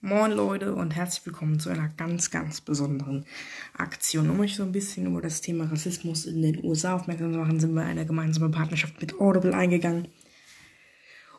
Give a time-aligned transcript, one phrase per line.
[0.00, 3.26] Moin Leute und herzlich willkommen zu einer ganz, ganz besonderen
[3.76, 4.30] Aktion.
[4.30, 7.58] Um euch so ein bisschen über das Thema Rassismus in den USA aufmerksam zu machen,
[7.58, 10.06] sind wir eine gemeinsame Partnerschaft mit Audible eingegangen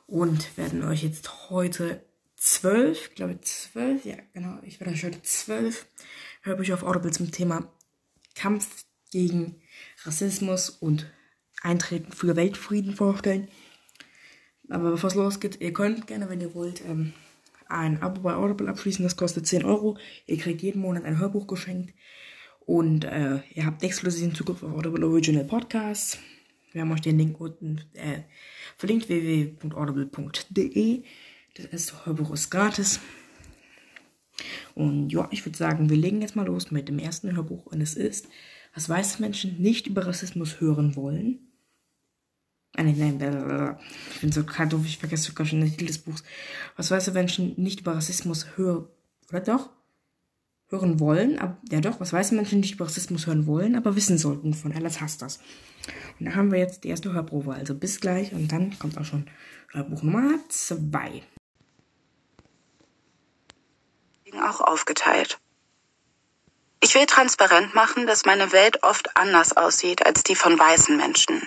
[0.08, 2.04] und werden euch jetzt heute
[2.36, 5.86] zwölf, glaube ich zwölf, ja genau, ich werde euch heute zwölf
[6.42, 7.72] Hörbücher auf Audible zum Thema
[8.36, 9.62] Kampf gegen
[10.04, 11.10] Rassismus und
[11.62, 13.48] Eintreten für Weltfrieden vorstellen.
[14.68, 17.14] Aber bevor es losgeht, ihr könnt gerne, wenn ihr wollt, ähm,
[17.70, 19.04] ein Abo bei Audible abschließen.
[19.04, 19.98] Das kostet 10 Euro.
[20.26, 21.94] Ihr kriegt jeden Monat ein Hörbuch geschenkt.
[22.60, 26.20] Und äh, ihr habt exklusiven Zugriff auf Audible Original Podcasts.
[26.72, 28.22] Wir haben euch den Link unten äh,
[28.78, 31.04] verlinkt, www.audible.de.
[31.56, 33.00] Das erste Hörbuch ist gratis.
[34.76, 37.66] Und ja, ich würde sagen, wir legen jetzt mal los mit dem ersten Hörbuch.
[37.66, 38.28] Und es ist,
[38.74, 41.49] was weiße Menschen nicht über Rassismus hören wollen.
[42.76, 43.80] Nein, nein, blablabla.
[44.14, 46.24] ich bin so doof, ich vergesse sogar schon den Titel des Buchs.
[46.78, 48.88] Was weiße Menschen nicht über Rassismus hören,
[49.30, 49.70] oder doch?
[50.70, 54.20] Hören wollen, aber, ja doch, was weiße Menschen nicht über Rassismus hören wollen, aber wissen
[54.20, 55.40] sollten von Alice Hasters.
[56.20, 59.06] Und da haben wir jetzt die erste Hörprobe, also bis gleich und dann kommt auch
[59.06, 59.28] schon
[59.72, 61.24] Hörbuch Nummer 2.
[64.44, 65.40] Auch aufgeteilt.
[66.82, 71.42] Ich will transparent machen, dass meine Welt oft anders aussieht als die von weißen Menschen.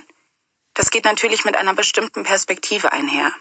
[0.74, 3.32] Das geht natürlich mit einer bestimmten Perspektive einher.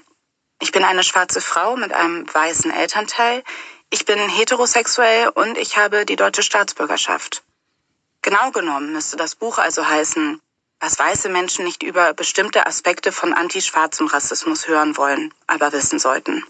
[0.60, 3.44] Ich bin eine schwarze Frau mit einem weißen Elternteil,
[3.90, 7.44] ich bin heterosexuell und ich habe die deutsche Staatsbürgerschaft.
[8.22, 10.40] Genau genommen müsste das Buch also heißen,
[10.80, 16.46] was weiße Menschen nicht über bestimmte Aspekte von antischwarzem Rassismus hören wollen, aber wissen sollten.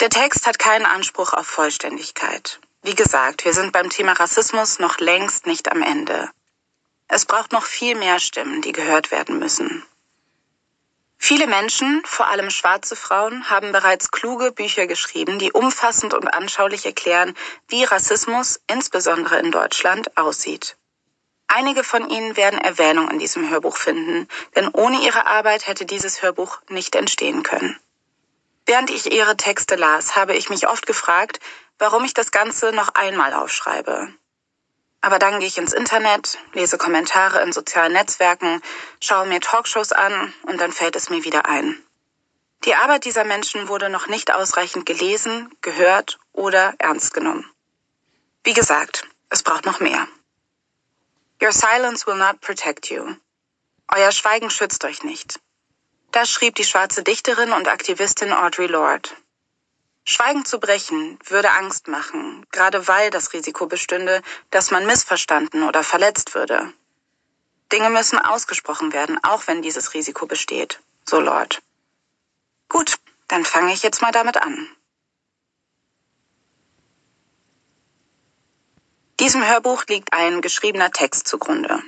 [0.00, 2.60] Der Text hat keinen Anspruch auf Vollständigkeit.
[2.82, 6.30] Wie gesagt, wir sind beim Thema Rassismus noch längst nicht am Ende.
[7.14, 9.84] Es braucht noch viel mehr Stimmen, die gehört werden müssen.
[11.18, 16.86] Viele Menschen, vor allem schwarze Frauen, haben bereits kluge Bücher geschrieben, die umfassend und anschaulich
[16.86, 17.34] erklären,
[17.68, 20.78] wie Rassismus, insbesondere in Deutschland, aussieht.
[21.48, 26.22] Einige von ihnen werden Erwähnung in diesem Hörbuch finden, denn ohne ihre Arbeit hätte dieses
[26.22, 27.78] Hörbuch nicht entstehen können.
[28.64, 31.40] Während ich ihre Texte las, habe ich mich oft gefragt,
[31.78, 34.14] warum ich das Ganze noch einmal aufschreibe.
[35.02, 38.62] Aber dann gehe ich ins Internet, lese Kommentare in sozialen Netzwerken,
[39.00, 41.82] schaue mir Talkshows an und dann fällt es mir wieder ein.
[42.64, 47.44] Die Arbeit dieser Menschen wurde noch nicht ausreichend gelesen, gehört oder ernst genommen.
[48.44, 50.06] Wie gesagt, es braucht noch mehr.
[51.42, 53.16] Your silence will not protect you.
[53.88, 55.40] Euer Schweigen schützt euch nicht.
[56.12, 59.08] Das schrieb die schwarze Dichterin und Aktivistin Audre Lorde.
[60.04, 64.20] Schweigen zu brechen würde Angst machen, gerade weil das Risiko bestünde,
[64.50, 66.72] dass man missverstanden oder verletzt würde.
[67.70, 71.62] Dinge müssen ausgesprochen werden, auch wenn dieses Risiko besteht, so Lord.
[72.68, 72.96] Gut,
[73.28, 74.68] dann fange ich jetzt mal damit an.
[79.20, 81.80] Diesem Hörbuch liegt ein geschriebener Text zugrunde.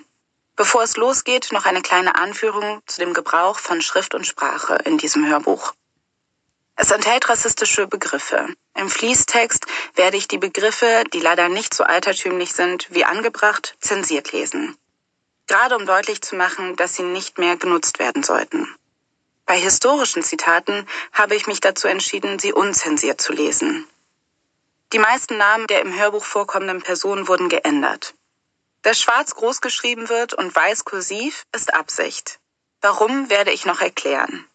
[0.57, 4.99] Bevor es losgeht, noch eine kleine Anführung zu dem Gebrauch von Schrift und Sprache in
[4.99, 5.75] diesem Hörbuch.
[6.77, 8.49] Es enthält rassistische Begriffe.
[8.75, 9.65] Im Fließtext
[9.95, 14.77] werde ich die Begriffe, die leider nicht so altertümlich sind wie angebracht, zensiert lesen.
[15.47, 18.75] Gerade um deutlich zu machen, dass sie nicht mehr genutzt werden sollten.
[19.47, 23.87] Bei historischen Zitaten habe ich mich dazu entschieden, sie unzensiert zu lesen.
[24.93, 28.15] Die meisten Namen der im Hörbuch vorkommenden Personen wurden geändert.
[28.83, 32.41] Dass schwarz groß geschrieben wird und weiß kursiv ist Absicht.
[32.81, 34.47] Warum werde ich noch erklären.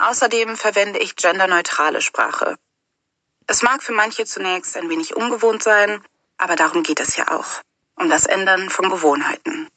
[0.00, 2.58] Außerdem verwende ich genderneutrale Sprache.
[3.46, 6.02] Es mag für manche zunächst ein wenig ungewohnt sein,
[6.38, 7.60] aber darum geht es ja auch.
[7.96, 9.68] Um das Ändern von Gewohnheiten.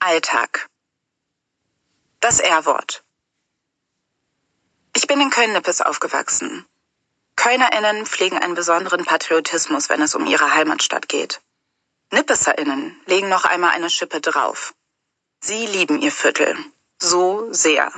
[0.00, 0.68] Alltag.
[2.20, 3.02] Das R-Wort.
[4.94, 6.66] Ich bin in Köln-Nippes aufgewachsen.
[7.36, 11.40] KölnerInnen pflegen einen besonderen Patriotismus, wenn es um ihre Heimatstadt geht.
[12.10, 14.74] NippeserInnen legen noch einmal eine Schippe drauf.
[15.42, 16.54] Sie lieben ihr Viertel.
[16.98, 17.90] So sehr.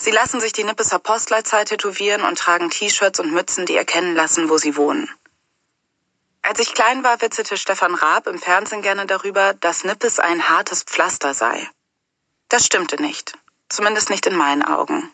[0.00, 4.48] Sie lassen sich die Nippeser Postleitzahl tätowieren und tragen T-Shirts und Mützen, die erkennen lassen,
[4.48, 5.10] wo sie wohnen.
[6.42, 10.84] Als ich klein war, witzelte Stefan Raab im Fernsehen gerne darüber, dass Nippes ein hartes
[10.84, 11.68] Pflaster sei.
[12.48, 13.32] Das stimmte nicht.
[13.68, 15.12] Zumindest nicht in meinen Augen.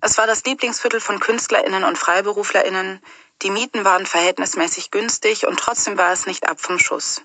[0.00, 3.02] Es war das Lieblingsviertel von KünstlerInnen und FreiberuflerInnen.
[3.42, 7.20] Die Mieten waren verhältnismäßig günstig und trotzdem war es nicht ab vom Schuss.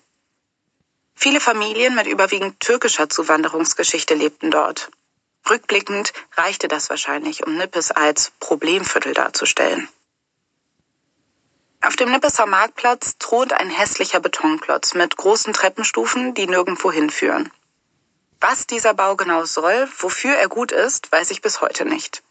[1.15, 4.89] Viele Familien mit überwiegend türkischer Zuwanderungsgeschichte lebten dort.
[5.49, 9.89] Rückblickend reichte das wahrscheinlich, um Nippes als Problemviertel darzustellen.
[11.81, 17.51] Auf dem Nippeser Marktplatz thront ein hässlicher Betonklotz mit großen Treppenstufen, die nirgendwo hinführen.
[18.39, 22.23] Was dieser Bau genau soll, wofür er gut ist, weiß ich bis heute nicht.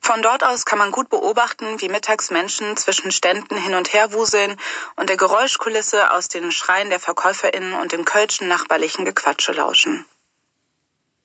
[0.00, 4.12] Von dort aus kann man gut beobachten, wie mittags Menschen zwischen Ständen hin und her
[4.12, 4.58] wuseln
[4.96, 10.06] und der Geräuschkulisse aus den Schreien der VerkäuferInnen und dem kölschen nachbarlichen Gequatsche lauschen.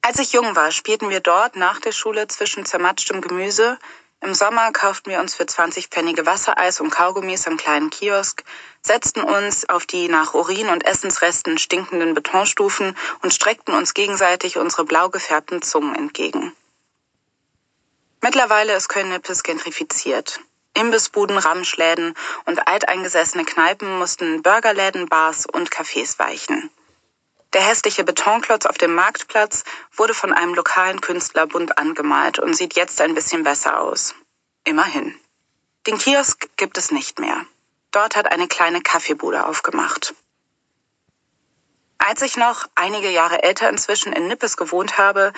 [0.01, 3.79] Als ich jung war, spielten wir dort nach der Schule zwischen zermatschtem Gemüse.
[4.19, 8.43] Im Sommer kauften wir uns für 20 Pfennige Wassereis und Kaugummis am kleinen Kiosk,
[8.81, 14.83] setzten uns auf die nach Urin und Essensresten stinkenden Betonstufen und streckten uns gegenseitig unsere
[14.83, 16.53] blau gefärbten Zungen entgegen.
[18.23, 20.39] Mittlerweile ist Köln-Nippes gentrifiziert.
[20.73, 22.15] Imbissbuden, Ramschläden
[22.45, 26.71] und alteingesessene Kneipen mussten Burgerläden, Bars und Cafés weichen.
[27.51, 32.77] Der hässliche Betonklotz auf dem Marktplatz wurde von einem lokalen Künstler bunt angemalt und sieht
[32.77, 34.15] jetzt ein bisschen besser aus.
[34.63, 35.19] Immerhin.
[35.85, 37.45] Den Kiosk gibt es nicht mehr.
[37.91, 40.15] Dort hat eine kleine Kaffeebude aufgemacht.
[41.97, 45.33] Als ich noch einige Jahre älter inzwischen in Nippes gewohnt habe,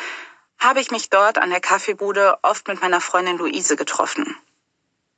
[0.59, 4.35] habe ich mich dort an der Kaffeebude oft mit meiner Freundin Luise getroffen.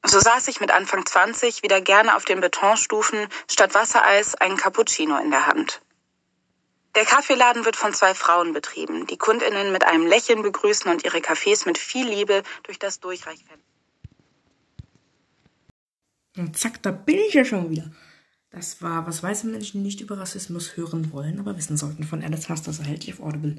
[0.05, 5.17] So saß ich mit Anfang 20 wieder gerne auf den Betonstufen, statt Wassereis ein Cappuccino
[5.17, 5.81] in der Hand.
[6.95, 11.21] Der Kaffeeladen wird von zwei Frauen betrieben, die Kundinnen mit einem Lächeln begrüßen und ihre
[11.21, 13.59] Kaffees mit viel Liebe durch das Durchreichfenster.
[16.37, 17.91] Und zack, da bin ich ja schon wieder.
[18.49, 22.49] Das war, was weiße Menschen nicht über Rassismus hören wollen, aber wissen sollten von Alice
[22.49, 23.55] Hass, das erhält auf Audible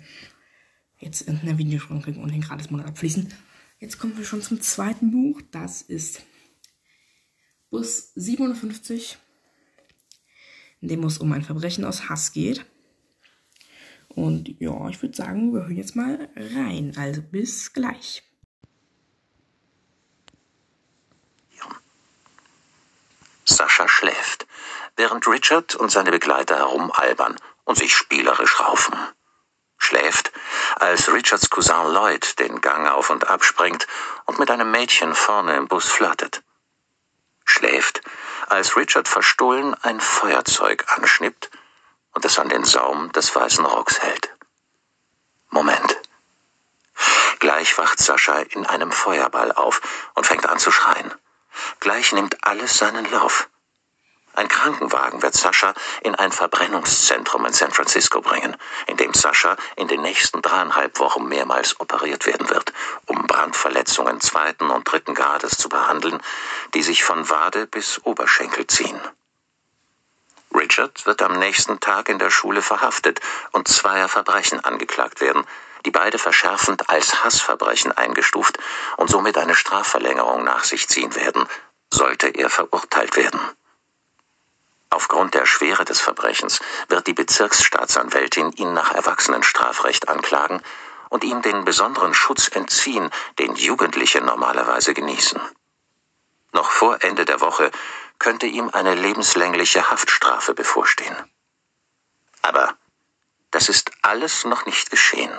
[0.99, 3.33] jetzt in der Videoschranke und den Gratismonat abschließen.
[3.81, 5.41] Jetzt kommen wir schon zum zweiten Buch.
[5.51, 6.23] Das ist
[7.71, 9.19] Bus 57,
[10.81, 12.65] in dem es um ein Verbrechen aus Hass geht.
[14.09, 16.93] Und ja, ich würde sagen, wir hören jetzt mal rein.
[16.97, 18.25] Also bis gleich.
[23.45, 24.47] Sascha schläft,
[24.97, 28.95] während Richard und seine Begleiter herumalbern und sich spielerisch raufen
[29.79, 30.33] schläft,
[30.77, 33.87] als Richards Cousin Lloyd den Gang auf und ab springt
[34.27, 36.43] und mit einem Mädchen vorne im Bus flirtet.
[37.45, 38.03] Schläft,
[38.49, 41.51] als Richard verstohlen ein Feuerzeug anschnippt
[42.13, 44.29] und es an den Saum des weißen Rocks hält.
[45.51, 45.97] Moment.
[47.39, 49.81] Gleich wacht Sascha in einem Feuerball auf
[50.15, 51.15] und fängt an zu schreien.
[51.81, 53.49] Gleich nimmt alles seinen Lauf.
[54.39, 58.57] Ein Krankenwagen wird Sascha in ein Verbrennungszentrum in San Francisco bringen,
[58.87, 62.73] in dem Sascha in den nächsten dreieinhalb Wochen mehrmals operiert werden wird,
[63.07, 66.23] um Brandverletzungen zweiten und dritten Grades zu behandeln,
[66.73, 69.01] die sich von Wade bis Oberschenkel ziehen.
[70.55, 73.19] Richard wird am nächsten Tag in der Schule verhaftet
[73.51, 75.45] und zweier Verbrechen angeklagt werden,
[75.85, 78.57] die beide verschärfend als Hassverbrechen eingestuft
[78.99, 81.45] und somit eine Strafverlängerung nach sich ziehen werden,
[81.93, 83.41] sollte er verurteilt werden.
[84.91, 90.63] Aufgrund der Schwere des Verbrechens wird die Bezirksstaatsanwältin ihn nach Erwachsenenstrafrecht anklagen
[91.11, 95.41] und ihm den besonderen Schutz entziehen, den Jugendliche normalerweise genießen.
[96.53, 97.71] Noch vor Ende der Woche
[98.19, 101.17] könnte ihm eine lebenslängliche Haftstrafe bevorstehen.
[102.43, 102.77] Aber
[103.51, 105.33] das ist alles noch nicht geschehen.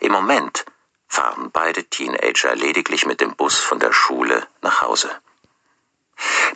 [0.00, 0.64] Im Moment
[1.06, 5.10] fahren beide Teenager lediglich mit dem Bus von der Schule nach Hause.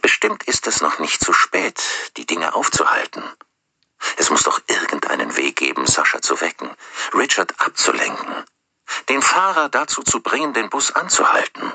[0.00, 1.82] Bestimmt ist es noch nicht zu spät,
[2.16, 3.22] die Dinge aufzuhalten.
[4.16, 6.70] Es muss doch irgendeinen Weg geben, Sascha zu wecken,
[7.14, 8.44] Richard abzulenken,
[9.08, 11.72] den Fahrer dazu zu bringen, den Bus anzuhalten.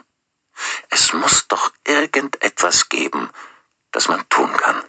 [0.90, 3.30] Es muss doch irgendetwas geben,
[3.92, 4.84] das man tun kann.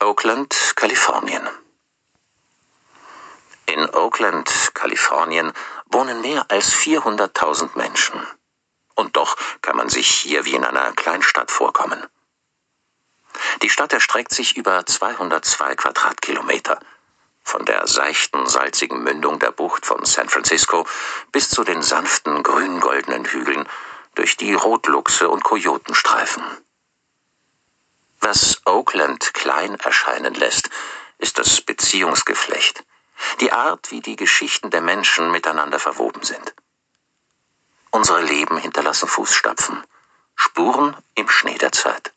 [0.00, 1.48] Oakland, Kalifornien.
[3.66, 5.52] In Oakland, Kalifornien
[5.86, 8.26] wohnen mehr als 400.000 Menschen.
[8.98, 12.04] Und doch kann man sich hier wie in einer Kleinstadt vorkommen.
[13.62, 16.80] Die Stadt erstreckt sich über 202 Quadratkilometer.
[17.44, 20.84] Von der seichten, salzigen Mündung der Bucht von San Francisco
[21.30, 23.68] bis zu den sanften, grün-goldenen Hügeln,
[24.16, 26.42] durch die Rotluchse und Kojoten streifen.
[28.18, 30.70] Was Oakland klein erscheinen lässt,
[31.18, 32.82] ist das Beziehungsgeflecht,
[33.38, 36.52] die Art, wie die Geschichten der Menschen miteinander verwoben sind.
[37.90, 39.82] Unsere Leben hinterlassen Fußstapfen,
[40.36, 42.12] Spuren im Schnee der Zeit.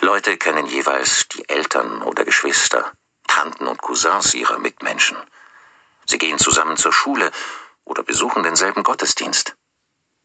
[0.00, 2.92] Leute kennen jeweils die Eltern oder Geschwister,
[3.26, 5.16] Tanten und Cousins ihrer Mitmenschen.
[6.06, 7.30] Sie gehen zusammen zur Schule
[7.84, 9.56] oder besuchen denselben Gottesdienst.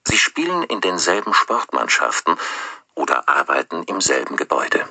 [0.05, 2.37] Sie spielen in denselben Sportmannschaften
[2.95, 4.89] oder arbeiten im selben Gebäude.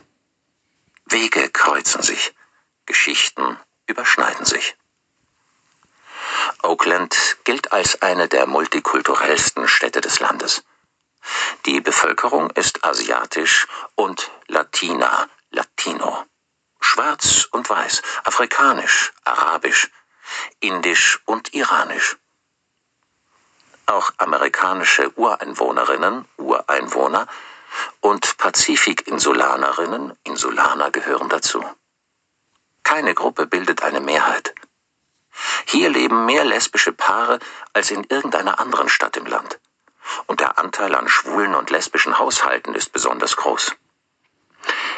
[1.07, 2.35] Wege kreuzen sich,
[2.87, 4.77] Geschichten überschneiden sich.
[6.63, 10.65] Oakland gilt als eine der multikulturellsten Städte des Landes.
[11.67, 16.25] Die Bevölkerung ist asiatisch und Latina, Latino.
[16.81, 19.91] Schwarz und weiß, afrikanisch, arabisch,
[20.61, 22.17] indisch und iranisch.
[23.87, 27.27] Auch amerikanische Ureinwohnerinnen, Ureinwohner
[28.01, 31.65] und Pazifikinsulanerinnen, Insulaner gehören dazu.
[32.83, 34.55] Keine Gruppe bildet eine Mehrheit.
[35.67, 37.39] Hier leben mehr lesbische Paare
[37.73, 39.61] als in irgendeiner anderen Stadt im Land.
[40.27, 43.75] Und der Anteil an schwulen und lesbischen Haushalten ist besonders groß.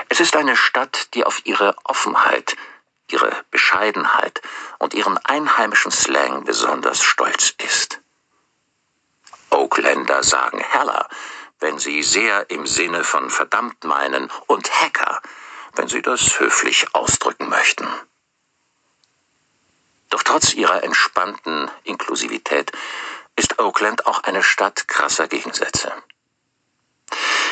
[0.08, 2.56] Es ist eine Stadt, die auf ihre Offenheit,
[3.10, 4.40] ihre Bescheidenheit
[4.78, 8.00] und ihren einheimischen Slang besonders stolz ist.
[9.50, 11.08] Oakländer sagen Heller,
[11.58, 15.20] wenn sie sehr im Sinne von verdammt meinen, und Hacker,
[15.74, 17.86] wenn sie das höflich ausdrücken möchten.
[20.10, 22.72] Doch trotz ihrer entspannten Inklusivität
[23.36, 25.92] ist Oakland auch eine Stadt krasser Gegensätze.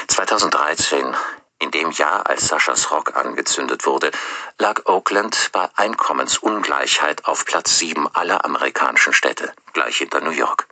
[0.09, 1.17] 2013,
[1.61, 4.11] in dem Jahr, als Saschas Rock angezündet wurde,
[4.59, 10.69] lag Oakland bei Einkommensungleichheit auf Platz 7 aller amerikanischen Städte, gleich hinter New York.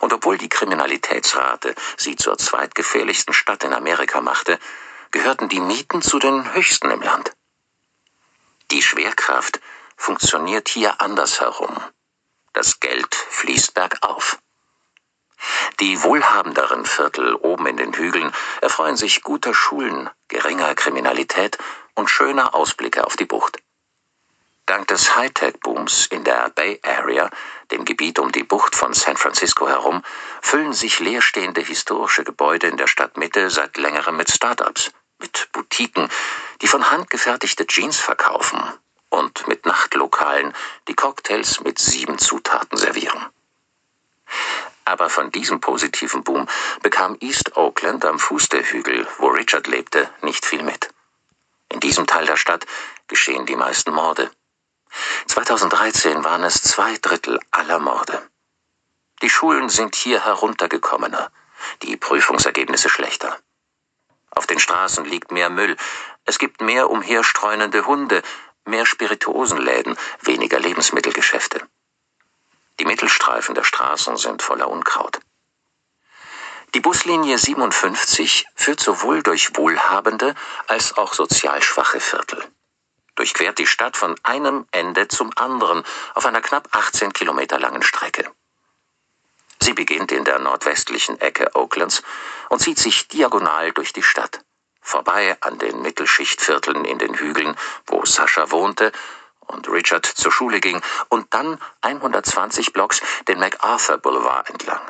[0.00, 4.58] Und obwohl die Kriminalitätsrate sie zur zweitgefährlichsten Stadt in Amerika machte,
[5.10, 7.32] gehörten die Mieten zu den höchsten im Land.
[8.70, 9.60] Die Schwerkraft
[9.96, 11.76] funktioniert hier andersherum.
[12.52, 14.38] Das Geld fließt bergauf.
[15.80, 21.58] Die wohlhabenderen Viertel oben in den Hügeln erfreuen sich guter Schulen, geringer Kriminalität
[21.94, 23.58] und schöner Ausblicke auf die Bucht.
[24.64, 27.30] Dank des Hightech-Booms in der Bay Area,
[27.70, 30.02] dem Gebiet um die Bucht von San Francisco herum,
[30.40, 36.08] füllen sich leerstehende historische Gebäude in der Stadtmitte seit längerem mit Startups, mit Boutiquen,
[36.62, 38.60] die von Hand gefertigte Jeans verkaufen
[39.08, 40.52] und mit Nachtlokalen,
[40.88, 43.26] die Cocktails mit sieben Zutaten servieren.
[44.84, 46.46] Aber von diesem positiven Boom
[46.82, 50.90] bekam East Oakland am Fuß der Hügel, wo Richard lebte, nicht viel mit.
[51.68, 52.66] In diesem Teil der Stadt
[53.08, 54.30] geschehen die meisten Morde.
[55.26, 58.22] 2013 waren es zwei Drittel aller Morde.
[59.22, 61.30] Die Schulen sind hier heruntergekommener,
[61.82, 63.38] die Prüfungsergebnisse schlechter.
[64.30, 65.76] Auf den Straßen liegt mehr Müll,
[66.26, 68.22] es gibt mehr umherstreunende Hunde,
[68.66, 71.60] mehr Spirituosenläden, weniger Lebensmittelgeschäfte.
[72.78, 75.18] Die Mittelstreifen der Straßen sind voller Unkraut.
[76.74, 80.34] Die Buslinie 57 führt sowohl durch wohlhabende
[80.66, 82.46] als auch sozial schwache Viertel
[83.16, 85.82] durchquert die Stadt von einem Ende zum anderen
[86.14, 88.30] auf einer knapp 18 Kilometer langen Strecke.
[89.60, 92.02] Sie beginnt in der nordwestlichen Ecke Oaklands
[92.50, 94.44] und zieht sich diagonal durch die Stadt,
[94.86, 98.92] vorbei an den Mittelschichtvierteln in den Hügeln, wo Sascha wohnte
[99.40, 104.80] und Richard zur Schule ging, und dann 120 Blocks den MacArthur Boulevard entlang.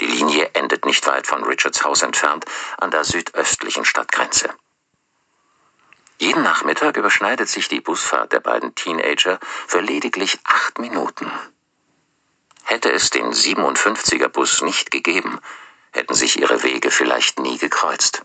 [0.00, 2.44] Die Linie endet nicht weit von Richards Haus entfernt
[2.78, 4.54] an der südöstlichen Stadtgrenze.
[6.18, 11.30] Jeden Nachmittag überschneidet sich die Busfahrt der beiden Teenager für lediglich acht Minuten.
[12.64, 15.40] Hätte es den 57er Bus nicht gegeben,
[15.92, 18.24] hätten sich ihre Wege vielleicht nie gekreuzt.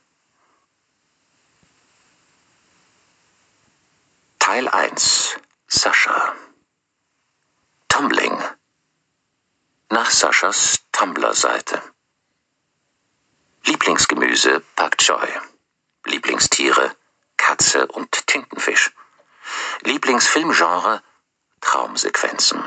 [4.54, 6.36] Teil 1 Sascha.
[7.88, 8.40] Tumbling.
[9.90, 11.82] Nach Saschas Tumblr-Seite.
[13.66, 15.28] Lieblingsgemüse Pak Choi.
[16.06, 16.96] Lieblingstiere
[17.36, 18.92] Katze und Tintenfisch.
[19.82, 21.02] Lieblingsfilmgenre
[21.60, 22.64] Traumsequenzen.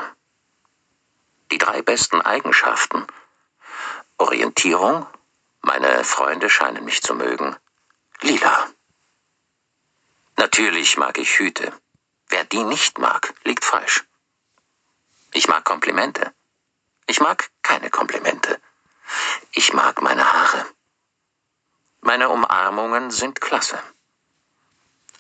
[1.53, 3.07] Die drei besten Eigenschaften.
[4.17, 5.07] Orientierung,
[5.61, 7.55] meine Freunde scheinen mich zu mögen,
[8.23, 8.71] lila.
[10.37, 11.73] Natürlich mag ich Hüte.
[12.29, 14.05] Wer die nicht mag, liegt falsch.
[15.33, 16.35] Ich mag Komplimente.
[17.07, 18.61] Ich mag keine Komplimente.
[19.53, 20.67] Ich mag meine Haare.
[22.01, 23.83] Meine Umarmungen sind klasse.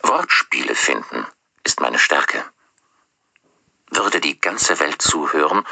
[0.02, 1.26] Wortspiele finden
[1.64, 2.44] ist meine Stärke.
[3.90, 5.66] Würde die ganze Welt zuhören,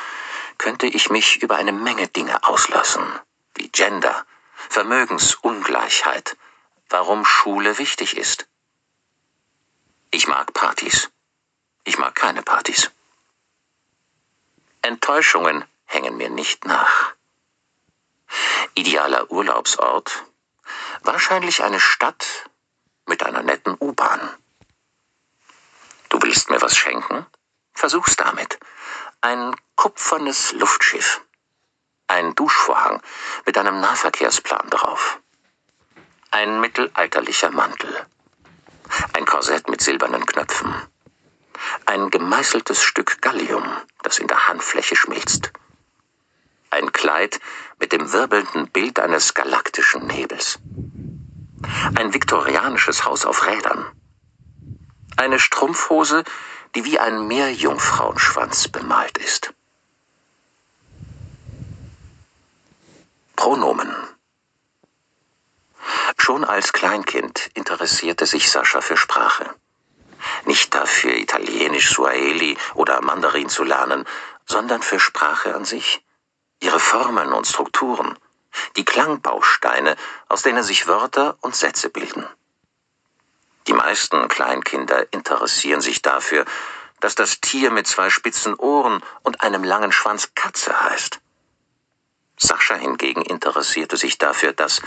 [0.58, 3.04] könnte ich mich über eine Menge Dinge auslassen,
[3.54, 4.26] wie Gender,
[4.68, 6.36] Vermögensungleichheit,
[6.88, 8.48] warum Schule wichtig ist.
[10.16, 11.10] Ich mag Partys.
[11.82, 12.92] Ich mag keine Partys.
[14.80, 17.14] Enttäuschungen hängen mir nicht nach.
[18.74, 20.24] Idealer Urlaubsort?
[21.02, 22.48] Wahrscheinlich eine Stadt,
[23.06, 24.20] mit einer netten U-Bahn.
[26.10, 27.26] Du willst mir was schenken?
[27.72, 28.60] Versuch's damit.
[29.20, 31.22] Ein kupfernes Luftschiff.
[32.06, 33.02] Ein Duschvorhang
[33.46, 35.18] mit einem Nahverkehrsplan drauf.
[36.30, 38.06] Ein mittelalterlicher Mantel.
[39.12, 40.74] Ein Korsett mit silbernen Knöpfen.
[41.86, 43.64] Ein gemeißeltes Stück Gallium,
[44.02, 45.52] das in der Handfläche schmilzt.
[46.70, 47.40] Ein Kleid
[47.78, 50.58] mit dem wirbelnden Bild eines galaktischen Nebels.
[51.94, 53.86] Ein viktorianisches Haus auf Rädern.
[55.16, 56.24] Eine Strumpfhose,
[56.74, 59.54] die wie ein Meerjungfrauenschwanz bemalt ist.
[66.24, 69.54] Schon als Kleinkind interessierte sich Sascha für Sprache.
[70.46, 74.06] Nicht dafür, Italienisch, Suaheli oder Mandarin zu lernen,
[74.46, 76.02] sondern für Sprache an sich,
[76.60, 78.18] ihre Formen und Strukturen,
[78.76, 79.96] die Klangbausteine,
[80.30, 82.26] aus denen sich Wörter und Sätze bilden.
[83.66, 86.46] Die meisten Kleinkinder interessieren sich dafür,
[87.00, 91.20] dass das Tier mit zwei spitzen Ohren und einem langen Schwanz Katze heißt.
[92.36, 94.82] Sascha hingegen interessierte sich dafür, dass,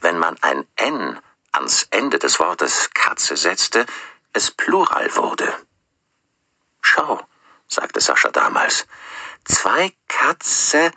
[0.00, 1.18] wenn man ein N
[1.52, 3.86] ans Ende des Wortes Katze setzte,
[4.32, 5.52] es Plural wurde.
[6.82, 7.20] Schau,
[7.66, 8.86] sagte Sascha damals,
[9.44, 10.92] zwei Katze.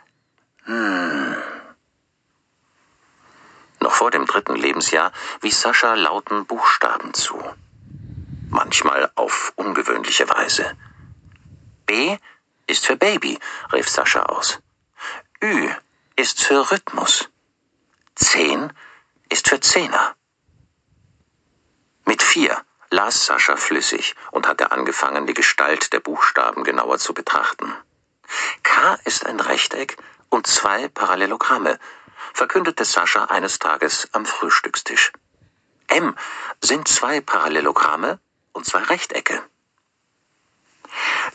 [0.64, 1.36] Hm.
[3.80, 7.42] Noch vor dem dritten Lebensjahr wies Sascha lauten Buchstaben zu.
[8.50, 10.76] Manchmal auf ungewöhnliche Weise.
[11.86, 12.16] B
[12.66, 13.38] ist für Baby,
[13.72, 14.60] rief Sascha aus.
[15.42, 15.68] Ü
[16.16, 17.28] ist für Rhythmus.
[18.14, 18.72] Zehn
[19.28, 20.14] ist für Zehner.
[22.04, 27.74] Mit vier las Sascha flüssig und hatte angefangen, die Gestalt der Buchstaben genauer zu betrachten.
[28.62, 29.96] K ist ein Rechteck
[30.28, 31.78] und zwei Parallelogramme,
[32.32, 35.12] verkündete Sascha eines Tages am Frühstückstisch.
[35.88, 36.16] M
[36.60, 38.20] sind zwei Parallelogramme
[38.52, 39.42] und zwei Rechtecke.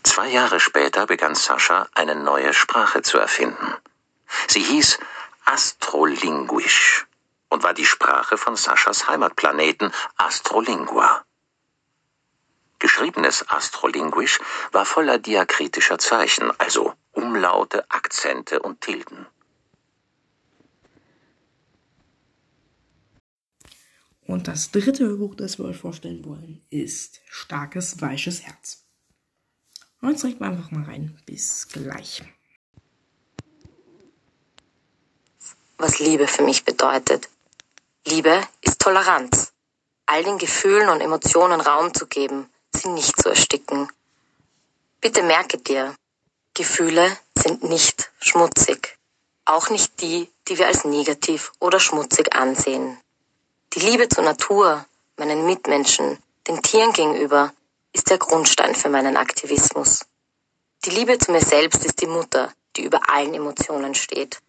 [0.04, 3.76] Zwei Jahre später begann Sascha eine neue Sprache zu erfinden.
[4.48, 5.00] Sie hieß
[5.46, 7.08] Astrolinguisch
[7.50, 11.24] und war die Sprache von Saschas Heimatplaneten Astrolingua.
[12.78, 14.40] Geschriebenes Astrolinguisch
[14.72, 19.28] war voller diakritischer Zeichen, also Umlaute, Akzente und Tilden.
[24.30, 28.86] Und das dritte Hörbuch, das wir euch vorstellen wollen, ist Starkes, weiches Herz.
[30.02, 31.20] Und jetzt rechnen wir einfach mal rein.
[31.26, 32.24] Bis gleich.
[35.82, 37.30] Was Liebe für mich bedeutet.
[38.06, 39.54] Liebe ist Toleranz.
[40.08, 43.90] All den Gefühlen und Emotionen Raum zu geben, sie nicht zu ersticken.
[45.00, 45.96] Bitte merke dir,
[46.54, 48.98] Gefühle sind nicht schmutzig.
[49.46, 53.00] Auch nicht die, die wir als negativ oder schmutzig ansehen.
[53.72, 57.54] Die Liebe zur Natur, meinen Mitmenschen, den Tieren gegenüber
[57.94, 60.02] ist der Grundstein für meinen Aktivismus.
[60.84, 64.42] Die Liebe zu mir selbst ist die Mutter, die über allen Emotionen steht.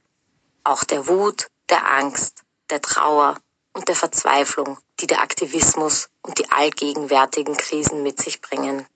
[0.65, 3.37] Auch der Wut, der Angst, der Trauer
[3.73, 8.87] und der Verzweiflung, die der Aktivismus und die allgegenwärtigen Krisen mit sich bringen.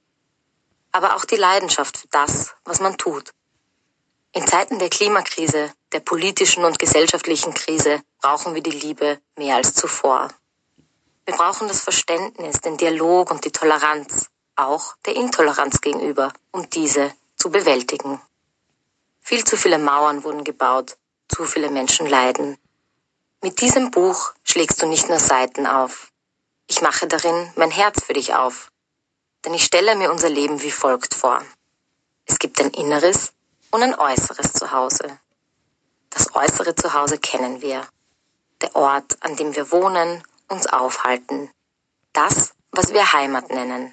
[0.93, 3.33] Aber auch die Leidenschaft für das, was man tut.
[4.33, 9.75] In Zeiten der Klimakrise, der politischen und gesellschaftlichen Krise brauchen wir die Liebe mehr als
[9.75, 10.29] zuvor.
[11.25, 17.13] Wir brauchen das Verständnis, den Dialog und die Toleranz, auch der Intoleranz gegenüber, um diese
[17.37, 18.21] zu bewältigen.
[19.21, 20.97] Viel zu viele Mauern wurden gebaut,
[21.29, 22.57] zu viele Menschen leiden.
[23.43, 26.11] Mit diesem Buch schlägst du nicht nur Seiten auf.
[26.67, 28.71] Ich mache darin mein Herz für dich auf.
[29.45, 31.43] Denn ich stelle mir unser Leben wie folgt vor.
[32.25, 33.33] Es gibt ein inneres
[33.71, 35.19] und ein äußeres Zuhause.
[36.11, 37.87] Das äußere Zuhause kennen wir.
[38.63, 41.51] Der Ort, an dem wir wohnen, uns aufhalten.
[42.13, 43.93] Das, was wir Heimat nennen.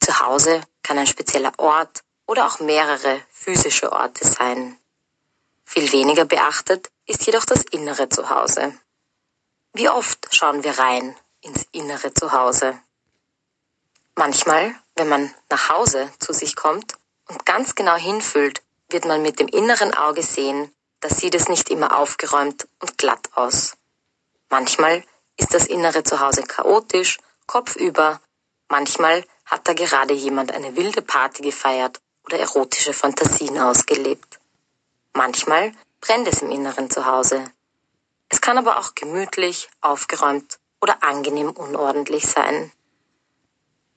[0.00, 4.78] Zuhause kann ein spezieller Ort oder auch mehrere physische Orte sein.
[5.72, 8.76] Viel weniger beachtet ist jedoch das innere Zuhause.
[9.72, 12.76] Wie oft schauen wir rein ins innere Zuhause?
[14.16, 16.96] Manchmal, wenn man nach Hause zu sich kommt
[17.28, 21.70] und ganz genau hinfühlt, wird man mit dem inneren Auge sehen, da sieht es nicht
[21.70, 23.74] immer aufgeräumt und glatt aus.
[24.48, 25.04] Manchmal
[25.36, 28.20] ist das innere Zuhause chaotisch, kopfüber,
[28.68, 34.39] manchmal hat da gerade jemand eine wilde Party gefeiert oder erotische Fantasien ausgelebt.
[35.12, 37.44] Manchmal brennt es im Inneren zu Hause.
[38.28, 42.72] Es kann aber auch gemütlich, aufgeräumt oder angenehm unordentlich sein.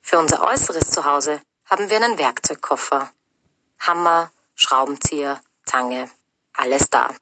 [0.02, 3.12] Für unser äußeres Zuhause haben wir einen Werkzeugkoffer.
[3.80, 6.10] Hammer, Schraubenzieher, Zange,
[6.54, 7.14] alles da.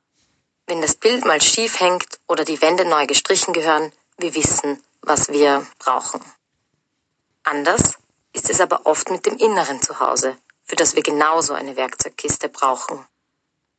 [0.68, 5.30] Wenn das Bild mal schief hängt oder die Wände neu gestrichen gehören, wir wissen, was
[5.30, 6.22] wir brauchen.
[7.44, 7.96] Anders
[8.34, 13.06] ist es aber oft mit dem inneren Zuhause, für das wir genauso eine Werkzeugkiste brauchen.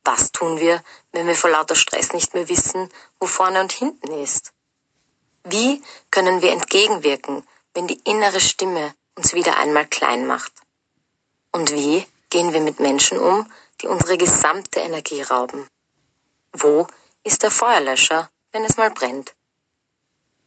[0.03, 2.89] Was tun wir, wenn wir vor lauter Stress nicht mehr wissen,
[3.19, 4.51] wo vorne und hinten ist?
[5.43, 10.53] Wie können wir entgegenwirken, wenn die innere Stimme uns wieder einmal klein macht?
[11.51, 15.67] Und wie gehen wir mit Menschen um, die unsere gesamte Energie rauben?
[16.51, 16.87] Wo
[17.23, 19.33] ist der Feuerlöscher, wenn es mal brennt?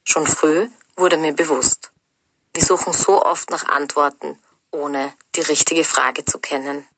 [0.04, 1.92] Schon früh wurde mir bewusst,
[2.54, 4.38] wir suchen so oft nach Antworten,
[4.70, 6.88] ohne die richtige Frage zu kennen.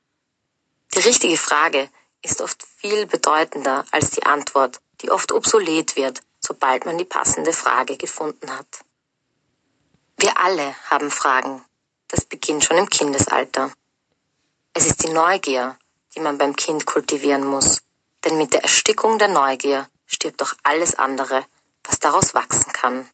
[0.94, 1.90] Die richtige Frage
[2.22, 7.52] ist oft viel bedeutender als die Antwort, die oft obsolet wird, sobald man die passende
[7.52, 8.66] Frage gefunden hat.
[10.16, 11.64] Wir alle haben Fragen.
[12.08, 13.72] Das beginnt schon im Kindesalter.
[14.72, 15.78] Es ist die Neugier,
[16.14, 17.82] die man beim Kind kultivieren muss.
[18.24, 21.44] Denn mit der Erstickung der Neugier stirbt auch alles andere,
[21.84, 23.08] was daraus wachsen kann.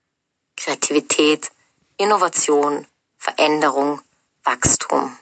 [0.56, 1.50] Kreativität,
[1.96, 2.86] Innovation,
[3.18, 4.00] Veränderung,
[4.44, 5.18] Wachstum.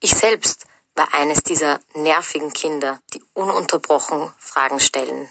[0.00, 5.30] Ich selbst war eines dieser nervigen Kinder, die ununterbrochen Fragen stellen.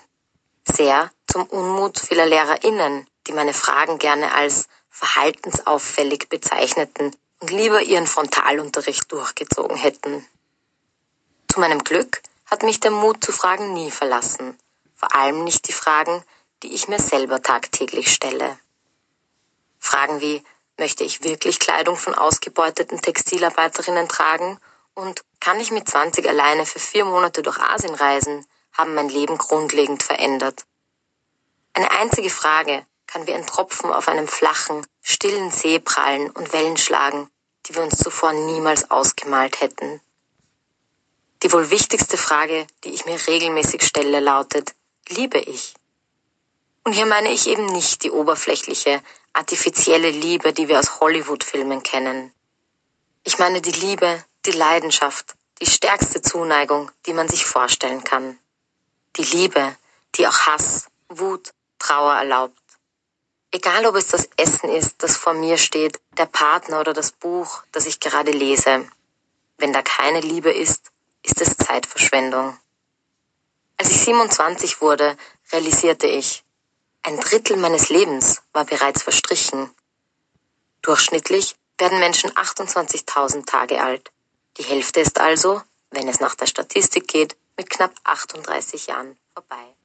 [0.72, 8.08] Sehr zum Unmut vieler LehrerInnen, die meine Fragen gerne als verhaltensauffällig bezeichneten und lieber ihren
[8.08, 10.26] Frontalunterricht durchgezogen hätten.
[11.52, 14.58] Zu meinem Glück hat mich der Mut zu Fragen nie verlassen,
[14.96, 16.24] vor allem nicht die Fragen,
[16.64, 18.58] die ich mir selber tagtäglich stelle.
[19.80, 20.44] Fragen wie,
[20.78, 24.60] möchte ich wirklich Kleidung von ausgebeuteten Textilarbeiterinnen tragen
[24.96, 29.38] und kann ich mit 20 alleine für vier Monate durch Asien reisen, haben mein Leben
[29.38, 30.66] grundlegend verändert.
[31.74, 36.78] Eine einzige Frage kann wie ein Tropfen auf einem flachen, stillen See prallen und Wellen
[36.78, 37.30] schlagen,
[37.66, 40.02] die wir uns zuvor niemals ausgemalt hätten.
[41.44, 44.74] Die wohl wichtigste Frage, die ich mir regelmäßig stelle, lautet,
[45.10, 45.76] liebe ich?
[46.84, 49.02] Und hier meine ich eben nicht die oberflächliche,
[49.34, 52.32] artifizielle Liebe, die wir aus Hollywood-Filmen kennen.
[53.24, 58.38] Ich meine die Liebe, die Leidenschaft, die stärkste Zuneigung, die man sich vorstellen kann.
[59.16, 59.76] Die Liebe,
[60.16, 62.60] die auch Hass, Wut, Trauer erlaubt.
[63.52, 67.64] Egal ob es das Essen ist, das vor mir steht, der Partner oder das Buch,
[67.72, 68.90] das ich gerade lese.
[69.58, 70.92] Wenn da keine Liebe ist,
[71.24, 72.58] ist es Zeitverschwendung.
[73.78, 75.18] Als ich 27 wurde,
[75.52, 76.44] realisierte ich,
[77.04, 79.70] ein Drittel meines Lebens war bereits verstrichen.
[80.82, 84.12] Durchschnittlich werden Menschen 28.000 Tage alt.
[84.58, 89.76] Die Hälfte ist also, wenn es nach der Statistik geht, mit knapp 38 Jahren vorbei.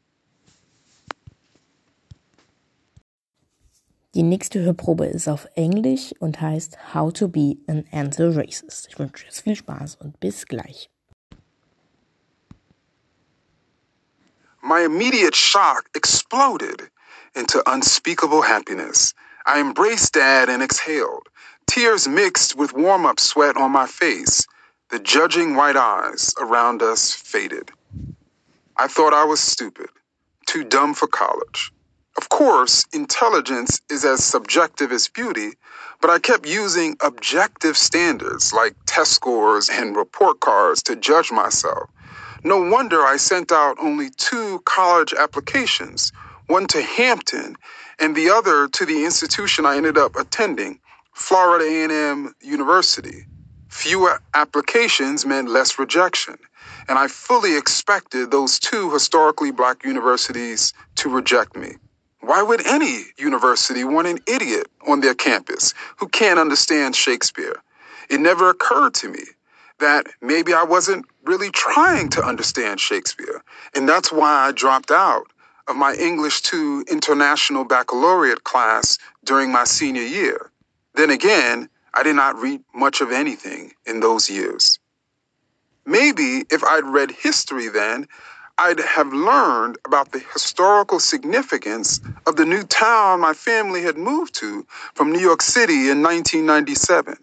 [4.15, 8.89] Die nächste Hörprobe ist auf Englisch und heißt How to be an Anti-Racist.
[8.89, 10.91] Ich wünsche jetzt viel Spaß und bis gleich.
[14.63, 16.91] My immediate shock exploded
[17.35, 19.15] into unspeakable happiness.
[19.47, 21.29] I embraced Dad and exhaled,
[21.67, 24.47] tears mixed with warm up sweat on my face.
[24.91, 27.71] The judging white eyes around us faded.
[28.77, 29.89] I thought I was stupid,
[30.47, 31.73] too dumb for college.
[32.19, 35.53] Of course, intelligence is as subjective as beauty,
[36.01, 41.89] but I kept using objective standards like test scores and report cards to judge myself.
[42.43, 46.13] No wonder I sent out only two college applications,
[46.49, 47.57] one to Hampton
[48.01, 50.81] and the other to the institution I ended up attending,
[51.15, 53.27] Florida A&M University.
[53.71, 56.37] Fewer applications meant less rejection,
[56.89, 61.77] and I fully expected those two historically black universities to reject me.
[62.21, 67.57] Why would any university want an idiot on their campus who can't understand Shakespeare?
[68.11, 69.23] It never occurred to me
[69.79, 73.41] that maybe I wasn't really trying to understand Shakespeare,
[73.75, 75.29] and that's why I dropped out
[75.69, 80.51] of my English 2 International Baccalaureate class during my senior year.
[80.97, 84.79] Then again, I did not read much of anything in those years.
[85.87, 88.07] Maybe if I'd read history then,
[88.59, 94.35] I'd have learned about the historical significance of the new town my family had moved
[94.37, 97.17] to from New York City in 1997.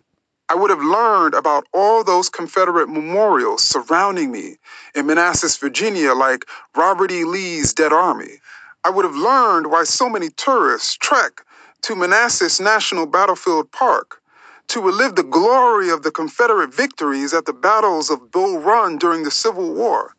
[0.49, 4.57] I would have learned about all those Confederate memorials surrounding me
[4.95, 7.23] in Manassas, Virginia, like Robert E.
[7.23, 8.39] Lee's Dead Army.
[8.83, 11.43] I would have learned why so many tourists trek
[11.83, 14.21] to Manassas National Battlefield Park
[14.69, 19.23] to relive the glory of the Confederate victories at the battles of Bull Run during
[19.23, 20.15] the Civil War.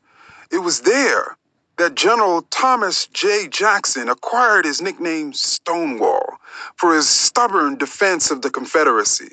[0.51, 1.37] It was there
[1.77, 3.49] that General Thomas J.
[3.49, 6.39] Jackson acquired his nickname Stonewall
[6.77, 9.31] for his stubborn defense of the Confederacy.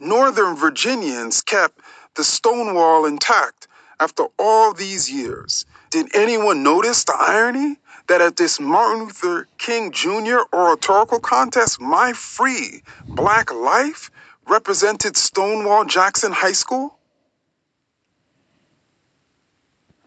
[0.00, 1.80] Northern Virginians kept
[2.16, 3.68] the Stonewall intact
[4.00, 5.64] after all these years.
[5.90, 7.78] Did anyone notice the irony
[8.08, 10.40] that at this Martin Luther King Jr.
[10.52, 12.82] oratorical contest, my free
[13.16, 14.10] black life
[14.48, 16.96] represented Stonewall Jackson High School?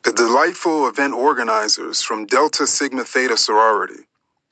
[0.03, 4.03] The delightful event organizers from Delta Sigma Theta sorority,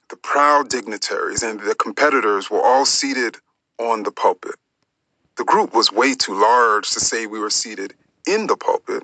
[0.09, 3.37] the proud dignitaries, and the competitors were all seated
[3.79, 4.55] on the pulpit.
[5.37, 7.95] The group was way too large to say we were seated
[8.27, 9.03] in the pulpit.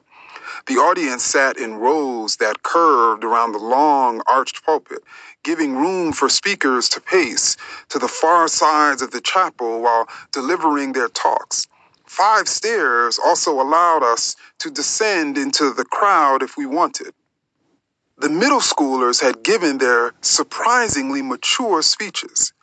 [0.67, 5.04] The audience sat in rows that curved around the long arched pulpit,
[5.43, 7.56] giving room for speakers to pace
[7.89, 11.67] to the far sides of the chapel while delivering their talks.
[12.08, 17.13] Five stairs also allowed us to descend into the crowd if we wanted.
[18.17, 22.54] The middle schoolers had given their surprisingly mature speeches.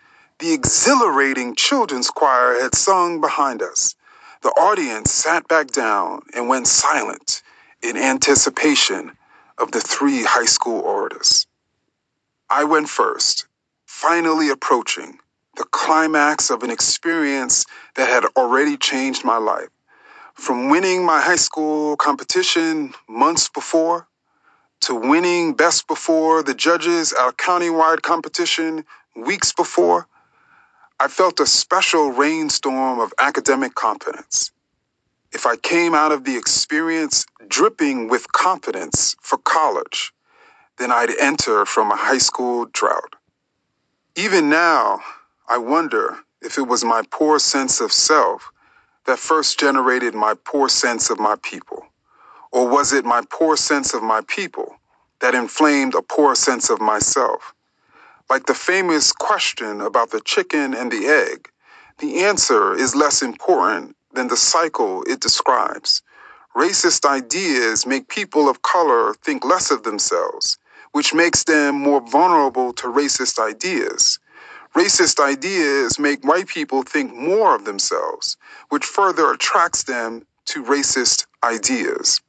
[0.41, 3.95] The exhilarating children's choir had sung behind us.
[4.43, 7.43] The audience sat back down and went silent
[7.83, 9.13] in anticipation
[9.59, 11.47] of the three high school orators.
[12.51, 13.47] I went first,
[13.87, 15.19] finally approaching
[15.57, 17.65] the climax of an experience
[17.97, 19.69] that had already changed my life.
[20.35, 24.07] From winning my high school competition months before
[24.81, 30.07] to winning best before the judges at a countywide competition weeks before,
[30.99, 34.53] I felt a special rainstorm of academic confidence.
[35.33, 40.13] If I came out of the experience dripping with confidence for college,
[40.79, 43.17] then I'd enter from a high school drought.
[44.15, 45.01] Even now,
[45.49, 48.53] I wonder if it was my poor sense of self
[49.07, 51.87] that first generated my poor sense of my people.
[52.51, 54.77] Or was it my poor sense of my people
[55.21, 57.55] that inflamed a poor sense of myself?
[58.29, 61.49] Like the famous question about the chicken and the egg,
[61.99, 66.03] the answer is less important than the cycle it describes.
[66.55, 70.59] Racist ideas make people of color think less of themselves,
[70.93, 74.19] which makes them more vulnerable to racist ideas.
[74.75, 78.37] Racist ideas make white people think more of themselves,
[78.69, 82.21] which further attracts them to racist ideas.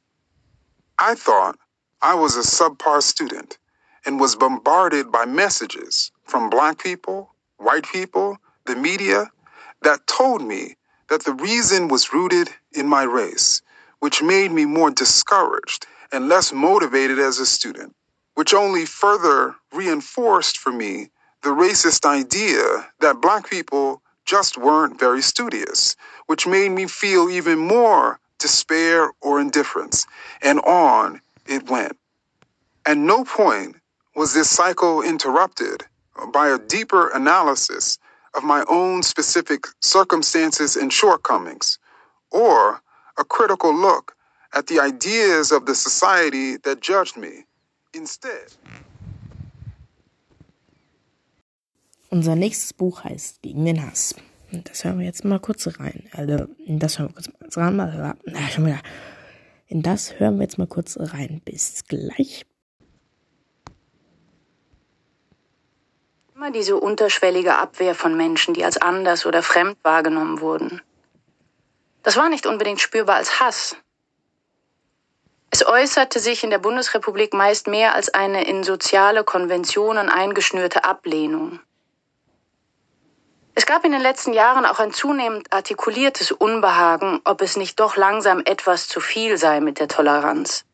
[0.98, 1.58] I thought
[2.00, 3.58] I was a subpar student
[4.06, 9.30] and was bombarded by messages from black people, white people, the media
[9.82, 10.76] that told me
[11.14, 13.62] that the reason was rooted in my race,
[14.00, 17.94] which made me more discouraged and less motivated as a student,
[18.34, 21.08] which only further reinforced for me
[21.44, 22.64] the racist idea
[22.98, 25.94] that black people just weren't very studious,
[26.26, 30.08] which made me feel even more despair or indifference.
[30.42, 31.96] And on it went.
[32.86, 33.76] At no point
[34.16, 35.84] was this cycle interrupted
[36.32, 37.98] by a deeper analysis
[38.34, 41.78] of my own specific circumstances and shortcomings,
[42.30, 42.80] or
[43.18, 44.14] a critical look
[44.52, 47.44] at the ideas of the society that judged me.
[47.92, 48.48] Instead,
[52.10, 54.14] Unser nächstes Buch heißt Gegen den Hass.
[54.52, 56.08] Und das hören wir jetzt mal kurz rein.
[56.12, 57.76] Also, das hören wir kurz rein.
[57.76, 58.80] Na.
[59.66, 61.42] In das hören wir jetzt mal kurz rein.
[61.44, 62.46] Bis gleich.
[66.44, 70.82] Immer diese unterschwellige Abwehr von Menschen, die als anders oder fremd wahrgenommen wurden.
[72.02, 73.78] Das war nicht unbedingt spürbar als Hass.
[75.50, 81.60] Es äußerte sich in der Bundesrepublik meist mehr als eine in soziale Konventionen eingeschnürte Ablehnung.
[83.54, 87.96] Es gab in den letzten Jahren auch ein zunehmend artikuliertes Unbehagen, ob es nicht doch
[87.96, 90.66] langsam etwas zu viel sei mit der Toleranz.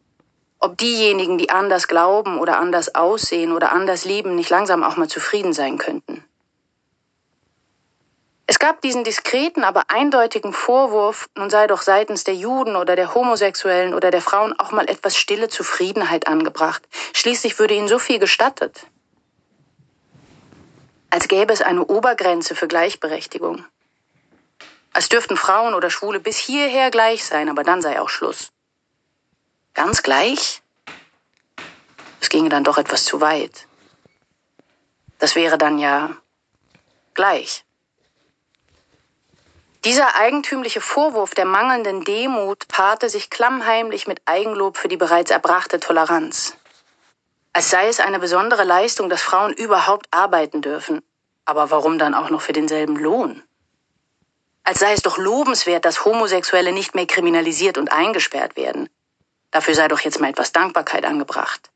[0.60, 5.08] Ob diejenigen, die anders glauben oder anders aussehen oder anders lieben, nicht langsam auch mal
[5.08, 6.24] zufrieden sein könnten.
[8.46, 13.14] Es gab diesen diskreten, aber eindeutigen Vorwurf, nun sei doch seitens der Juden oder der
[13.14, 16.82] Homosexuellen oder der Frauen auch mal etwas stille Zufriedenheit angebracht.
[17.14, 18.86] Schließlich würde ihnen so viel gestattet
[21.10, 23.64] als gäbe es eine Obergrenze für Gleichberechtigung.
[24.92, 28.52] Als dürften Frauen oder Schwule bis hierher gleich sein, aber dann sei auch Schluss.
[29.74, 30.62] Ganz gleich?
[32.20, 33.66] Es ginge dann doch etwas zu weit.
[35.18, 36.16] Das wäre dann ja
[37.14, 37.64] gleich.
[39.85, 45.80] Dieser eigentümliche Vorwurf der mangelnden Demut paarte sich klammheimlich mit Eigenlob für die bereits erbrachte
[45.80, 46.56] Toleranz
[47.52, 51.02] als sei es eine besondere Leistung, dass Frauen überhaupt arbeiten dürfen.
[51.44, 53.42] Aber warum dann auch noch für denselben Lohn?
[54.62, 58.88] Als sei es doch lobenswert, dass Homosexuelle nicht mehr kriminalisiert und eingesperrt werden.
[59.50, 61.70] Dafür sei doch jetzt mal etwas Dankbarkeit angebracht.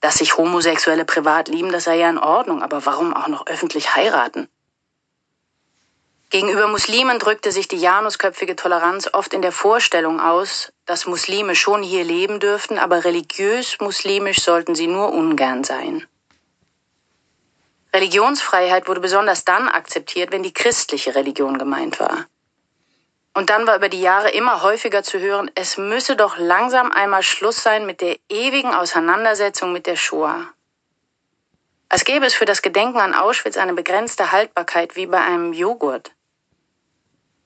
[0.00, 3.94] Dass sich Homosexuelle privat lieben, das sei ja in Ordnung, aber warum auch noch öffentlich
[3.96, 4.48] heiraten?
[6.30, 11.82] Gegenüber Muslimen drückte sich die janusköpfige Toleranz oft in der Vorstellung aus, dass Muslime schon
[11.82, 16.06] hier leben dürften, aber religiös muslimisch sollten sie nur ungern sein.
[17.92, 22.26] Religionsfreiheit wurde besonders dann akzeptiert, wenn die christliche Religion gemeint war.
[23.34, 27.22] Und dann war über die Jahre immer häufiger zu hören, es müsse doch langsam einmal
[27.22, 30.48] Schluss sein mit der ewigen Auseinandersetzung mit der Shoah.
[31.88, 36.12] Als gäbe es für das Gedenken an Auschwitz eine begrenzte Haltbarkeit wie bei einem Joghurt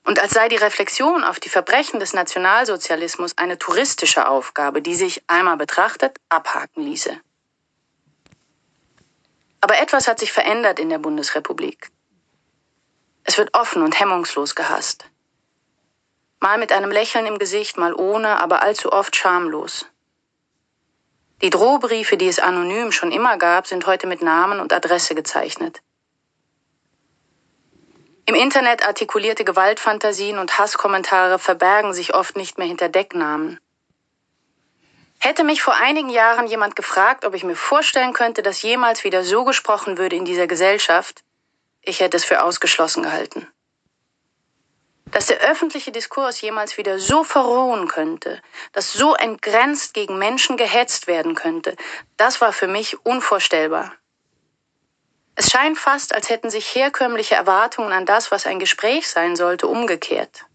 [0.07, 5.21] und als sei die Reflexion auf die Verbrechen des Nationalsozialismus eine touristische Aufgabe, die sich
[5.27, 7.19] einmal betrachtet abhaken ließe.
[9.59, 11.89] Aber etwas hat sich verändert in der Bundesrepublik.
[13.25, 15.09] Es wird offen und hemmungslos gehasst.
[16.39, 19.87] Mal mit einem Lächeln im Gesicht, mal ohne, aber allzu oft schamlos.
[21.41, 25.81] Die Drohbriefe, die es anonym schon immer gab, sind heute mit Namen und Adresse gezeichnet.
[28.25, 33.59] Im Internet artikulierte Gewaltfantasien und Hasskommentare verbergen sich oft nicht mehr hinter Decknamen.
[35.19, 39.23] Hätte mich vor einigen Jahren jemand gefragt, ob ich mir vorstellen könnte, dass jemals wieder
[39.23, 41.23] so gesprochen würde in dieser Gesellschaft,
[41.81, 43.47] ich hätte es für ausgeschlossen gehalten.
[45.11, 48.41] Dass der öffentliche Diskurs jemals wieder so verrohen könnte,
[48.73, 51.75] dass so entgrenzt gegen Menschen gehetzt werden könnte,
[52.17, 53.93] das war für mich unvorstellbar.
[55.35, 59.67] Es scheint fast, als hätten sich herkömmliche Erwartungen an das, was ein Gespräch sein sollte,
[59.67, 60.45] umgekehrt.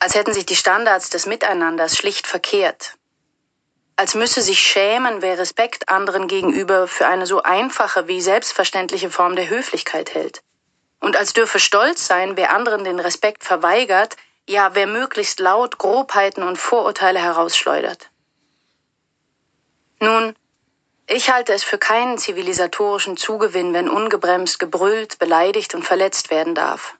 [0.00, 2.94] Als hätten sich die Standards des Miteinanders schlicht verkehrt.
[3.96, 9.36] Als müsse sich schämen, wer Respekt anderen gegenüber für eine so einfache wie selbstverständliche Form
[9.36, 10.42] der Höflichkeit hält.
[11.00, 14.16] Und als dürfe stolz sein, wer anderen den Respekt verweigert,
[14.48, 18.10] ja, wer möglichst laut Grobheiten und Vorurteile herausschleudert.
[20.00, 20.34] Nun,
[21.06, 26.94] ich halte es für keinen zivilisatorischen Zugewinn, wenn ungebremst gebrüllt, beleidigt und verletzt werden darf.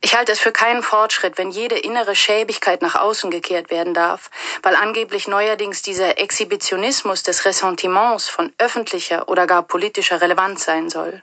[0.00, 4.30] Ich halte es für keinen Fortschritt, wenn jede innere Schäbigkeit nach außen gekehrt werden darf,
[4.62, 11.22] weil angeblich neuerdings dieser Exhibitionismus des Ressentiments von öffentlicher oder gar politischer Relevanz sein soll.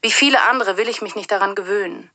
[0.00, 2.10] Wie viele andere will ich mich nicht daran gewöhnen.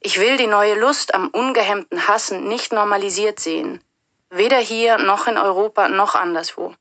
[0.00, 3.84] Ich will die neue Lust am ungehemmten Hassen nicht normalisiert sehen,
[4.30, 6.74] weder hier noch in Europa noch anderswo.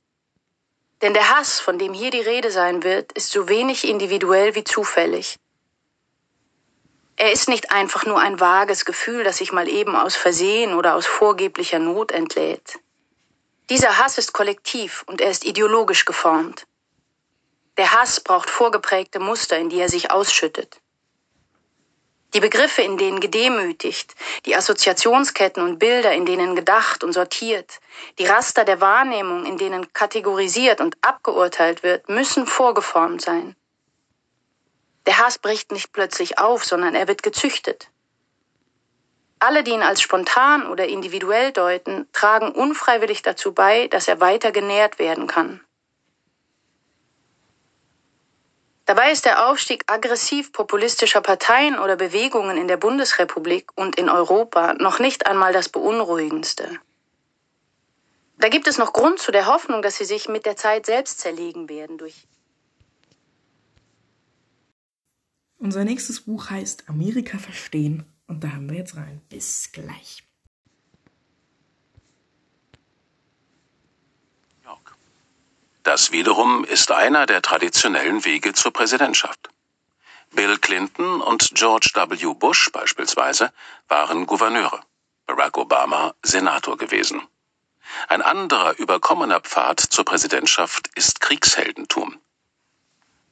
[1.01, 4.63] Denn der Hass, von dem hier die Rede sein wird, ist so wenig individuell wie
[4.63, 5.37] zufällig.
[7.15, 10.95] Er ist nicht einfach nur ein vages Gefühl, das sich mal eben aus Versehen oder
[10.95, 12.79] aus vorgeblicher Not entlädt.
[13.69, 16.65] Dieser Hass ist kollektiv und er ist ideologisch geformt.
[17.79, 20.81] Der Hass braucht vorgeprägte Muster, in die er sich ausschüttet.
[22.33, 24.15] Die Begriffe, in denen gedemütigt,
[24.45, 27.79] die Assoziationsketten und Bilder, in denen gedacht und sortiert,
[28.17, 33.55] die Raster der Wahrnehmung, in denen kategorisiert und abgeurteilt wird, müssen vorgeformt sein.
[35.05, 37.87] Der Hass bricht nicht plötzlich auf, sondern er wird gezüchtet.
[39.39, 44.51] Alle, die ihn als spontan oder individuell deuten, tragen unfreiwillig dazu bei, dass er weiter
[44.51, 45.61] genährt werden kann.
[48.89, 54.73] Dabei ist der Aufstieg aggressiv populistischer Parteien oder Bewegungen in der Bundesrepublik und in Europa
[54.73, 56.79] noch nicht einmal das Beunruhigendste.
[58.39, 61.19] Da gibt es noch Grund zu der Hoffnung, dass sie sich mit der Zeit selbst
[61.19, 62.25] zerlegen werden durch.
[65.59, 69.21] Unser nächstes Buch heißt Amerika verstehen und da haben wir jetzt rein.
[69.29, 70.23] Bis gleich.
[75.89, 79.49] Das wiederum ist einer der traditionellen Wege zur Präsidentschaft.
[80.29, 82.35] Bill Clinton und George W.
[82.35, 83.51] Bush beispielsweise
[83.87, 84.81] waren Gouverneure,
[85.25, 87.23] Barack Obama Senator gewesen.
[88.07, 92.19] Ein anderer überkommener Pfad zur Präsidentschaft ist Kriegsheldentum.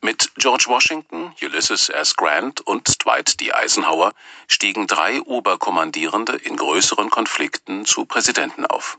[0.02, 2.16] Mit George Washington, Ulysses S.
[2.16, 3.54] Grant und Dwight D.
[3.54, 4.14] Eisenhower
[4.48, 8.98] stiegen drei Oberkommandierende in größeren Konflikten zu Präsidenten auf.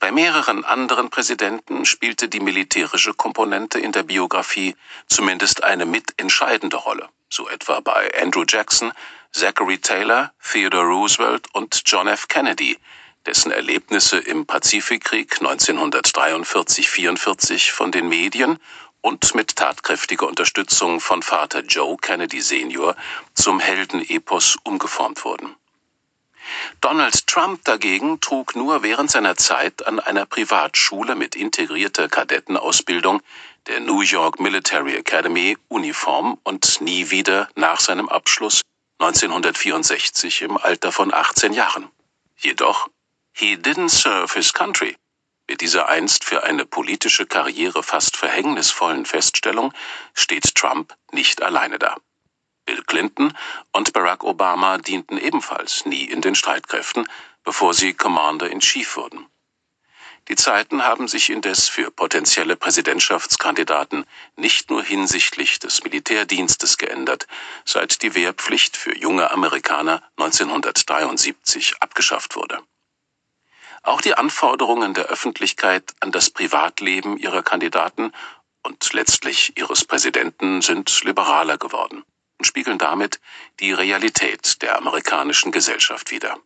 [0.00, 4.74] Bei mehreren anderen Präsidenten spielte die militärische Komponente in der Biografie
[5.06, 8.94] zumindest eine mitentscheidende Rolle, so etwa bei Andrew Jackson,
[9.30, 12.28] Zachary Taylor, Theodore Roosevelt und John F.
[12.28, 12.78] Kennedy,
[13.26, 18.58] dessen Erlebnisse im Pazifikkrieg 1943-44 von den Medien
[19.02, 22.96] und mit tatkräftiger Unterstützung von Vater Joe Kennedy Senior
[23.34, 25.59] zum Heldenepos umgeformt wurden.
[26.80, 33.22] Donald Trump dagegen trug nur während seiner Zeit an einer Privatschule mit integrierter Kadettenausbildung
[33.66, 38.62] der New York Military Academy Uniform und nie wieder nach seinem Abschluss
[38.98, 41.88] 1964 im Alter von 18 Jahren.
[42.36, 42.88] Jedoch,
[43.32, 44.96] he didn't serve his country.
[45.48, 49.72] Mit dieser einst für eine politische Karriere fast verhängnisvollen Feststellung
[50.14, 51.96] steht Trump nicht alleine da.
[52.70, 53.36] Bill Clinton
[53.72, 57.08] und Barack Obama dienten ebenfalls nie in den Streitkräften,
[57.42, 59.26] bevor sie Commander-in-Chief wurden.
[60.28, 64.06] Die Zeiten haben sich indes für potenzielle Präsidentschaftskandidaten
[64.36, 67.26] nicht nur hinsichtlich des Militärdienstes geändert,
[67.64, 72.60] seit die Wehrpflicht für junge Amerikaner 1973 abgeschafft wurde.
[73.82, 78.12] Auch die Anforderungen der Öffentlichkeit an das Privatleben ihrer Kandidaten
[78.62, 82.04] und letztlich ihres Präsidenten sind liberaler geworden
[82.40, 83.20] und spiegeln damit
[83.60, 86.38] die Realität der amerikanischen Gesellschaft wider.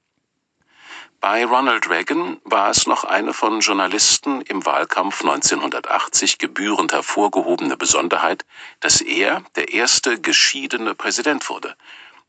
[1.20, 8.44] Bei Ronald Reagan war es noch eine von Journalisten im Wahlkampf 1980 gebührend hervorgehobene Besonderheit,
[8.80, 11.76] dass er der erste geschiedene Präsident wurde,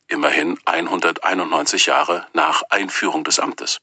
[0.08, 3.80] immerhin 191 Jahre nach Einführung des Amtes.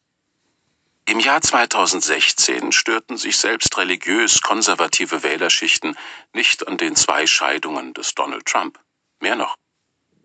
[1.07, 5.99] Im Jahr 2016 störten sich selbst religiös konservative Wählerschichten
[6.33, 8.79] nicht an den zwei Scheidungen des Donald Trump.
[9.19, 9.57] Mehr noch.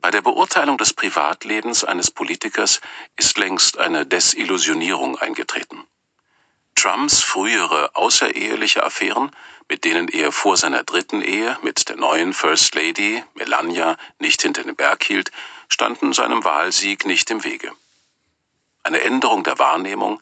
[0.02, 2.82] Bei der Beurteilung des Privatlebens eines Politikers
[3.16, 5.84] ist längst eine Desillusionierung eingetreten.
[6.76, 9.32] Trumps frühere außereheliche Affären,
[9.68, 14.64] mit denen er vor seiner dritten Ehe mit der neuen First Lady Melania nicht hinter
[14.64, 15.32] den Berg hielt,
[15.70, 17.72] standen seinem Wahlsieg nicht im Wege.
[18.84, 20.22] Eine Änderung der Wahrnehmung,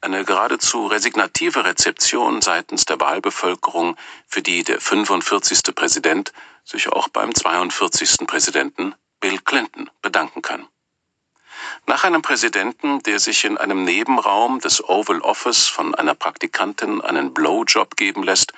[0.00, 3.96] eine geradezu resignative Rezeption seitens der Wahlbevölkerung,
[4.28, 5.74] für die der 45.
[5.74, 6.32] Präsident
[6.64, 8.26] sich auch beim 42.
[8.26, 10.68] Präsidenten Bill Clinton bedanken kann.
[11.86, 17.32] Nach einem Präsidenten, der sich in einem Nebenraum des Oval Office von einer Praktikantin einen
[17.32, 18.52] Blowjob geben lässt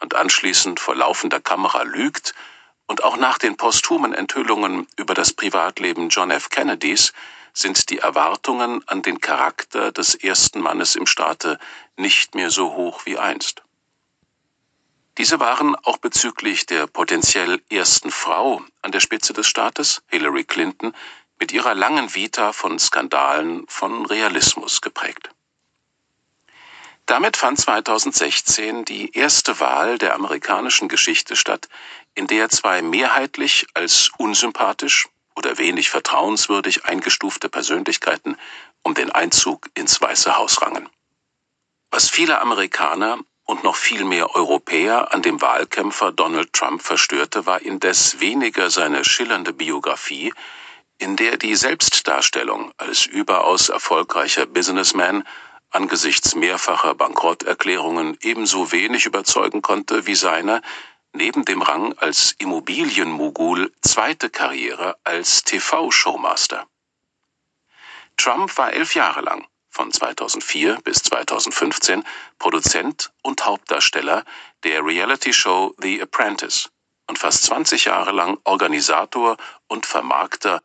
[0.00, 2.34] und anschließend vor laufender Kamera lügt,
[2.86, 6.50] und auch nach den posthumen Enthüllungen über das Privatleben John F.
[6.50, 7.12] Kennedys
[7.54, 11.58] sind die Erwartungen an den Charakter des ersten Mannes im Staate
[11.96, 13.62] nicht mehr so hoch wie einst.
[15.18, 20.94] Diese waren auch bezüglich der potenziell ersten Frau an der Spitze des Staates, Hillary Clinton,
[21.38, 25.30] mit ihrer langen Vita von Skandalen von Realismus geprägt.
[27.06, 31.68] Damit fand 2016 die erste Wahl der amerikanischen Geschichte statt,
[32.14, 38.36] in der zwei mehrheitlich als unsympathisch oder wenig vertrauenswürdig eingestufte Persönlichkeiten
[38.82, 40.88] um den Einzug ins Weiße Haus rangen.
[41.90, 47.62] Was viele Amerikaner und noch viel mehr Europäer an dem Wahlkämpfer Donald Trump verstörte, war
[47.62, 50.32] indes weniger seine schillernde Biografie,
[50.98, 55.24] in der die Selbstdarstellung als überaus erfolgreicher Businessman
[55.70, 60.62] angesichts mehrfacher Bankrotterklärungen ebenso wenig überzeugen konnte wie seine,
[61.12, 66.66] neben dem Rang als Immobilienmogul, zweite Karriere als TV-Showmaster.
[68.16, 72.04] Trump war elf Jahre lang von 2004 bis 2015
[72.38, 74.24] Produzent und Hauptdarsteller
[74.62, 76.70] der Reality-Show The Apprentice
[77.08, 80.62] und fast 20 Jahre lang Organisator und Vermarkter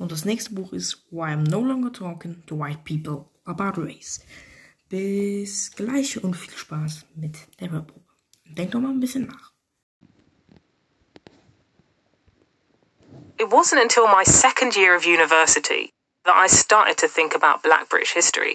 [0.00, 4.24] Und das nächste Buch ist Why I'm No Longer Talking to White People About Race.
[4.88, 8.06] Bis gleich und viel Spaß mit der Hörprobe.
[8.46, 9.49] Denkt doch mal ein bisschen nach.
[13.40, 15.94] It wasn't until my second year of university
[16.26, 18.54] that I started to think about Black British history.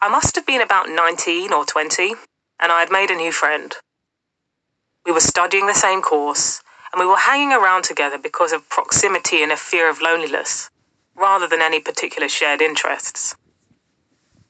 [0.00, 2.14] I must have been about 19 or 20,
[2.58, 3.76] and I had made a new friend.
[5.04, 9.42] We were studying the same course, and we were hanging around together because of proximity
[9.42, 10.70] and a fear of loneliness,
[11.14, 13.36] rather than any particular shared interests.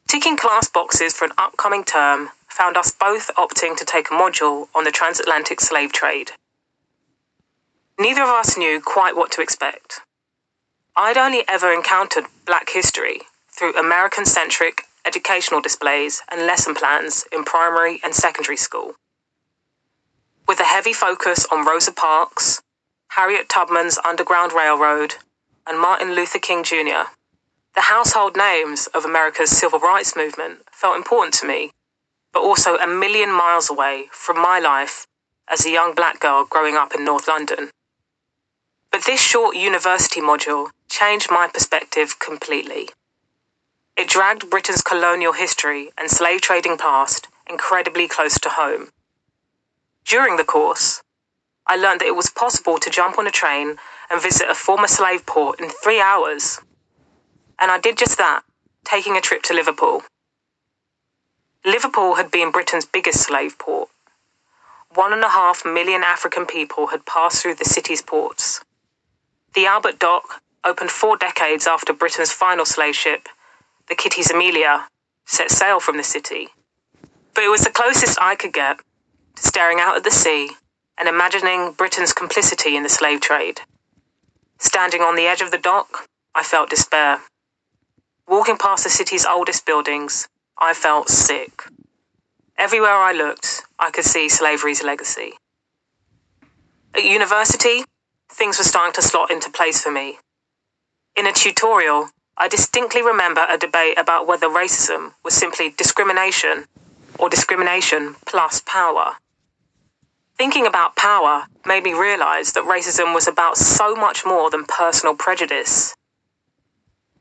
[0.07, 4.69] Ticking class boxes for an upcoming term found us both opting to take a module
[4.73, 6.31] on the transatlantic slave trade.
[8.01, 10.01] Neither of us knew quite what to expect.
[10.97, 13.21] I'd only ever encountered black history
[13.51, 18.95] through American centric educational displays and lesson plans in primary and secondary school.
[20.49, 22.63] With a heavy focus on Rosa Parks,
[23.09, 25.17] Harriet Tubman's Underground Railroad,
[25.67, 27.05] and Martin Luther King Jr.,
[27.75, 31.71] the household names of America's civil rights movement felt important to me,
[32.33, 35.07] but also a million miles away from my life
[35.49, 37.69] as a young black girl growing up in North London.
[38.91, 42.89] But this short university module changed my perspective completely.
[43.97, 48.91] It dragged Britain's colonial history and slave trading past incredibly close to home.
[50.05, 51.03] During the course,
[51.67, 53.77] I learned that it was possible to jump on a train
[54.11, 56.61] and visit a former slave port in three hours.
[57.59, 58.43] And I did just that,
[58.85, 60.03] taking a trip to Liverpool.
[61.65, 63.89] Liverpool had been Britain's biggest slave port.
[64.95, 68.63] One and a half million African people had passed through the city's ports.
[69.55, 73.29] The Albert Dock opened four decades after Britain's final slave ship,
[73.89, 74.87] the Kitty's Amelia,
[75.27, 76.49] set sail from the city.
[77.35, 78.79] But it was the closest I could get
[79.37, 80.51] to staring out at the sea
[80.99, 83.61] and imagining Britain's complicity in the slave trade.
[84.59, 87.21] Standing on the edge of the dock, I felt despair.
[88.29, 90.29] Walking past the city's oldest buildings,
[90.59, 91.65] I felt sick.
[92.57, 95.33] Everywhere I looked, I could see slavery's legacy.
[96.95, 97.85] At university,
[98.31, 100.19] things were starting to slot into place for me.
[101.17, 106.65] In a tutorial, I distinctly remember a debate about whether racism was simply discrimination
[107.19, 109.17] or discrimination plus power.
[110.39, 115.15] Thinking about power made me realize that racism was about so much more than personal
[115.15, 115.95] prejudice.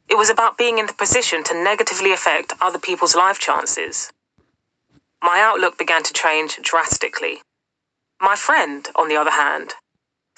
[0.07, 4.11] It was about being in the position to negatively affect other people's life chances.
[5.21, 7.41] My outlook began to change drastically.
[8.21, 9.73] My friend, on the other hand,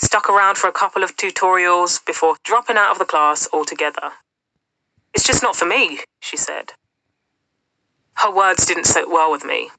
[0.02, 4.12] stuck around for a couple of tutorials before dropping out of the class altogether.
[5.14, 6.74] It's just not for me, she said.
[8.16, 9.70] Her words didn't sit well with me.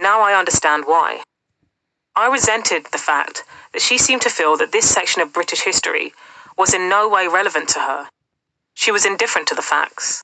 [0.00, 1.22] Now I understand why.
[2.14, 6.12] I resented the fact that she seemed to feel that this section of British history
[6.58, 8.08] was in no way relevant to her.
[8.74, 10.22] She was indifferent to the facts.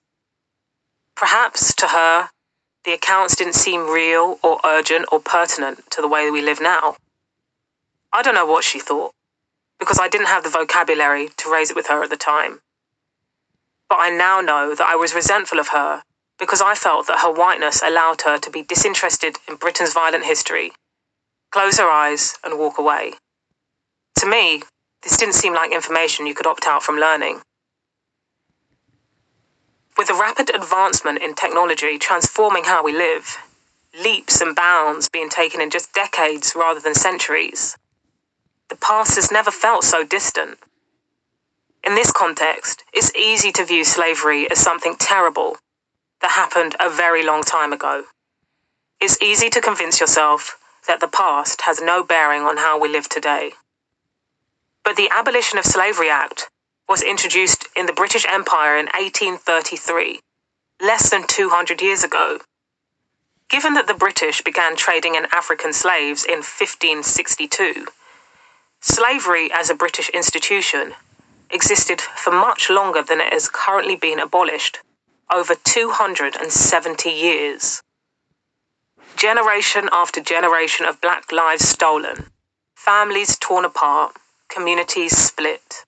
[1.16, 2.28] Perhaps to her,
[2.84, 6.96] the accounts didn't seem real or urgent or pertinent to the way we live now.
[8.12, 9.12] I don't know what she thought,
[9.78, 12.60] because I didn't have the vocabulary to raise it with her at the time.
[13.88, 16.02] But I now know that I was resentful of her
[16.38, 20.72] because I felt that her whiteness allowed her to be disinterested in Britain's violent history,
[21.50, 23.14] close her eyes, and walk away.
[24.20, 24.62] To me,
[25.02, 27.40] this didn't seem like information you could opt out from learning.
[29.96, 33.36] With the rapid advancement in technology transforming how we live,
[34.00, 37.76] leaps and bounds being taken in just decades rather than centuries,
[38.68, 40.58] the past has never felt so distant.
[41.84, 45.56] In this context, it's easy to view slavery as something terrible
[46.20, 48.04] that happened a very long time ago.
[49.00, 53.08] It's easy to convince yourself that the past has no bearing on how we live
[53.08, 53.52] today.
[54.84, 56.50] But the Abolition of Slavery Act
[56.88, 60.20] was introduced in the British Empire in 1833,
[60.80, 62.38] less than 200 years ago.
[63.48, 67.86] Given that the British began trading in African slaves in 1562,
[68.80, 70.94] slavery as a British institution
[71.50, 74.78] existed for much longer than it has currently been abolished
[75.32, 77.82] over 270 years.
[79.16, 82.26] Generation after generation of black lives stolen,
[82.76, 84.16] families torn apart,
[84.48, 85.84] communities split.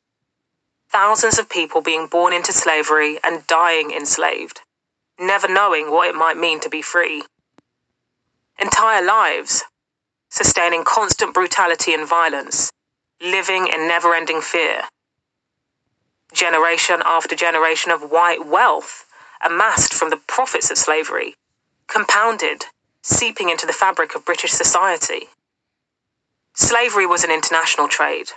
[0.91, 4.61] Thousands of people being born into slavery and dying enslaved,
[5.19, 7.23] never knowing what it might mean to be free.
[8.59, 9.63] Entire lives
[10.31, 12.71] sustaining constant brutality and violence,
[13.23, 14.83] living in never ending fear.
[16.33, 19.05] Generation after generation of white wealth
[19.45, 21.35] amassed from the profits of slavery,
[21.87, 22.65] compounded,
[23.03, 25.29] seeping into the fabric of British society.
[26.55, 28.29] Slavery was an international trade.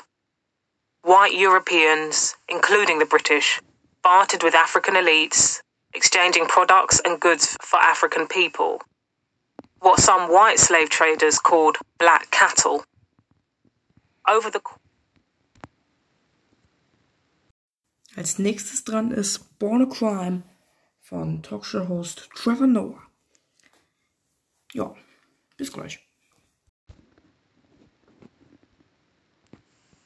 [1.01, 3.59] White Europeans, including the British,
[4.01, 5.61] bartered with African elites,
[5.93, 8.81] exchanging products and goods for African people.
[9.79, 12.85] What some white slave traders called black cattle.
[14.25, 14.61] Over the
[18.15, 20.43] Als nächstes dran ist Born a Crime
[21.01, 23.01] von Talkshow-Host Trevor Noah.
[24.71, 24.95] Ja,
[25.57, 25.99] bis gleich.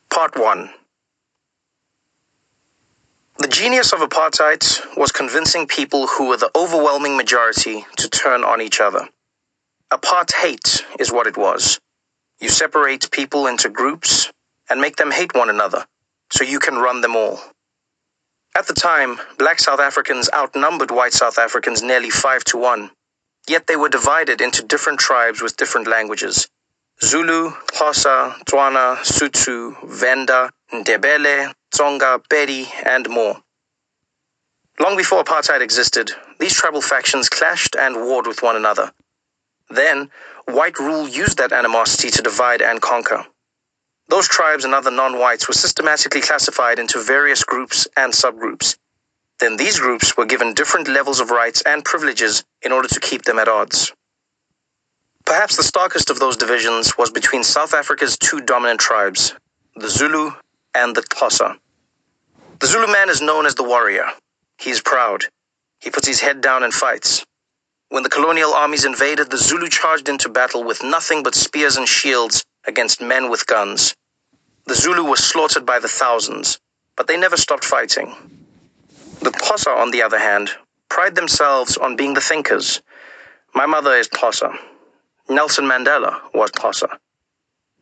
[0.10, 0.70] Part 1
[3.40, 8.62] The genius of apartheid was convincing people who were the overwhelming majority to turn on
[8.62, 9.08] each other.
[9.92, 11.80] Apartheid is what it was.
[12.40, 14.32] You separate people into groups
[14.70, 15.86] and make them hate one another
[16.32, 17.40] so you can run them all.
[18.56, 22.92] At the time, black South Africans outnumbered white South Africans nearly 5 to 1.
[23.48, 26.48] Yet they were divided into different tribes with different languages
[27.04, 33.38] Zulu, Xhosa, Tswana, Sotho, Venda, Ndebele, Tsonga, Pedi, and more.
[34.80, 38.92] Long before apartheid existed, these tribal factions clashed and warred with one another.
[39.70, 40.10] Then,
[40.46, 43.26] white rule used that animosity to divide and conquer.
[44.10, 48.78] Those tribes and other non whites were systematically classified into various groups and subgroups.
[49.40, 53.24] Then these groups were given different levels of rights and privileges in order to keep
[53.24, 53.94] them at odds.
[55.26, 59.36] Perhaps the starkest of those divisions was between South Africa's two dominant tribes,
[59.76, 60.32] the Zulu
[60.74, 61.58] and the Xhosa.
[62.60, 64.08] The Zulu man is known as the warrior.
[64.58, 65.26] He is proud.
[65.82, 67.26] He puts his head down and fights.
[67.90, 71.88] When the colonial armies invaded, the Zulu charged into battle with nothing but spears and
[71.88, 73.96] shields against men with guns.
[74.66, 76.60] The Zulu were slaughtered by the thousands,
[76.98, 78.14] but they never stopped fighting.
[79.22, 80.52] The Xhosa, on the other hand,
[80.90, 82.82] pride themselves on being the thinkers.
[83.56, 84.58] My mother is Xhosa.
[85.30, 86.98] Nelson Mandela was Xhosa.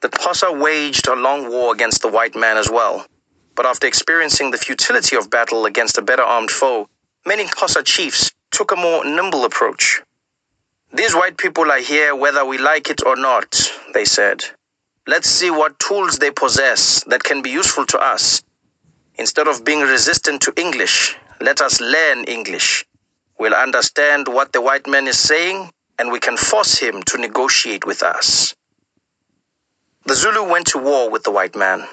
[0.02, 3.08] The Xhosa waged a long war against the white man as well,
[3.56, 6.88] but after experiencing the futility of battle against a better armed foe,
[7.26, 10.02] many Xhosa chiefs took a more nimble approach.
[10.94, 13.50] These white people are here whether we like it or not,
[13.94, 14.46] they said.
[15.06, 18.42] Let's see what tools they possess that can be useful to us.
[19.16, 22.86] Instead of being resistant to English, let us learn English.
[23.38, 27.86] We'll understand what the white man is saying and we can force him to negotiate
[27.86, 28.56] with us.
[30.06, 31.86] The Zulu went to war with the white man.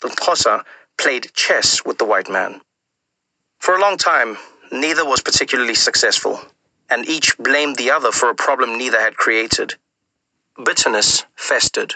[0.00, 0.64] The Xhosa
[0.96, 2.62] played chess with the white man.
[3.58, 4.38] For a long time,
[4.72, 6.40] neither was particularly successful,
[6.90, 9.74] and each blamed the other for a problem neither had created.
[10.62, 11.94] Bitterness festered.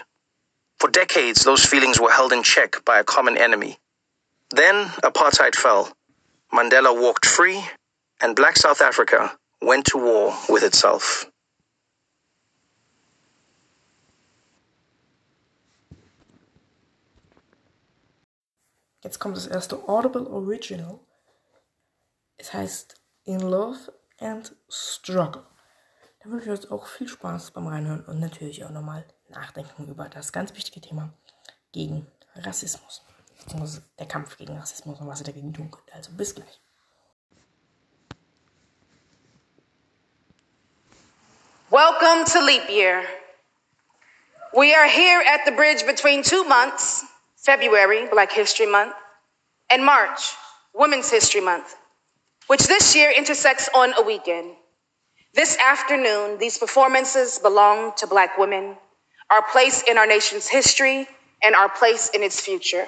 [0.79, 3.77] For decades, those feelings were held in check by a common enemy.
[4.49, 5.91] Then apartheid fell.
[6.53, 7.63] Mandela walked free,
[8.21, 11.25] and black South Africa went to war with itself.
[19.03, 20.99] Jetzt kommt das erste Audible Original.
[22.43, 25.45] Es heißt In Love and Struggle.
[26.19, 30.09] Da wünsche ich euch auch viel Spaß beim Reinhören und natürlich auch nochmal nachdenken über
[30.09, 31.13] das ganz wichtige Thema
[31.71, 33.01] gegen Rassismus.
[33.37, 35.93] Beziehungsweise der Kampf gegen Rassismus und was ihr dagegen tun könnt.
[35.93, 36.59] Also bis gleich.
[41.69, 43.03] Welcome to Leap Year.
[44.51, 47.05] We are here at the bridge between two months
[47.37, 48.93] February, Black History Month,
[49.69, 50.35] and March,
[50.73, 51.77] Women's History Month,
[52.53, 54.51] which this year intersects on a weekend.
[55.33, 58.77] This afternoon, these performances belong to Black women,
[59.31, 61.07] our place in our nation's history,
[61.43, 62.85] and our place in its future.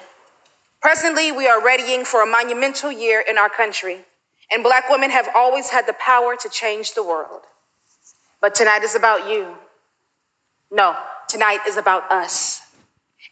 [0.80, 3.98] Presently, we are readying for a monumental year in our country,
[4.52, 7.42] and Black women have always had the power to change the world.
[8.40, 9.52] But tonight is about you.
[10.70, 10.96] No,
[11.26, 12.60] tonight is about us.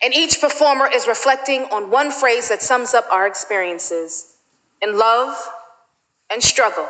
[0.02, 4.34] And each performer is reflecting on one phrase that sums up our experiences
[4.82, 5.36] in love
[6.30, 6.88] and struggle.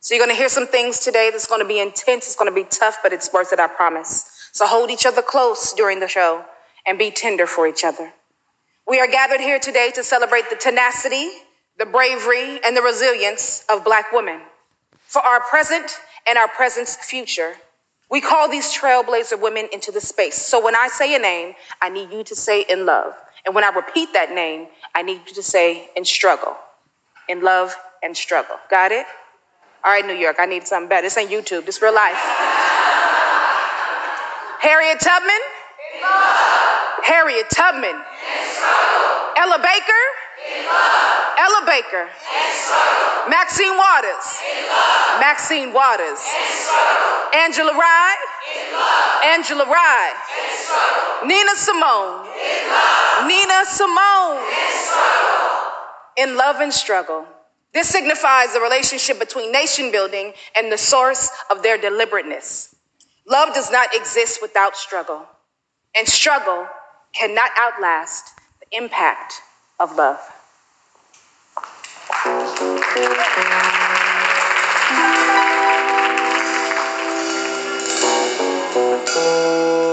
[0.00, 2.50] So you're going to hear some things today that's going to be intense, it's going
[2.50, 4.50] to be tough, but it's worth it, I promise.
[4.52, 6.44] So hold each other close during the show
[6.84, 8.12] and be tender for each other.
[8.88, 11.30] We are gathered here today to celebrate the tenacity,
[11.78, 14.40] the bravery, and the resilience of Black women.
[15.06, 15.96] For our present
[16.26, 17.54] and our present's future,
[18.10, 20.34] we call these trailblazer women into the space.
[20.34, 23.14] So when I say a name, I need you to say in love.
[23.46, 26.56] And when I repeat that name, I need you to say in struggle.
[27.28, 28.56] In love and struggle.
[28.70, 29.06] Got it?
[29.84, 31.02] All right, New York, I need something better.
[31.02, 32.18] This ain't YouTube, this real life.
[34.60, 35.42] Harriet Tubman?
[37.02, 38.00] Harriet Tubman.
[39.36, 40.04] Ella Baker?
[41.36, 42.08] Ella Baker.
[43.28, 44.38] Maxine Waters.
[45.18, 46.20] Maxine Waters.
[47.34, 48.16] Angela Rye.
[49.24, 50.14] Angela Rye.
[51.26, 52.26] Nina Simone.
[53.26, 54.42] Nina Simone.
[56.16, 57.26] In love and struggle.
[57.72, 62.74] This signifies the relationship between nation building and the source of their deliberateness.
[63.26, 65.26] Love does not exist without struggle,
[65.96, 66.66] and struggle
[67.14, 69.34] cannot outlast the impact
[69.80, 70.20] of love.
[78.74, 79.91] that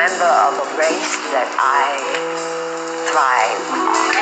[0.00, 2.00] member of a race that I
[3.04, 4.16] thrive on.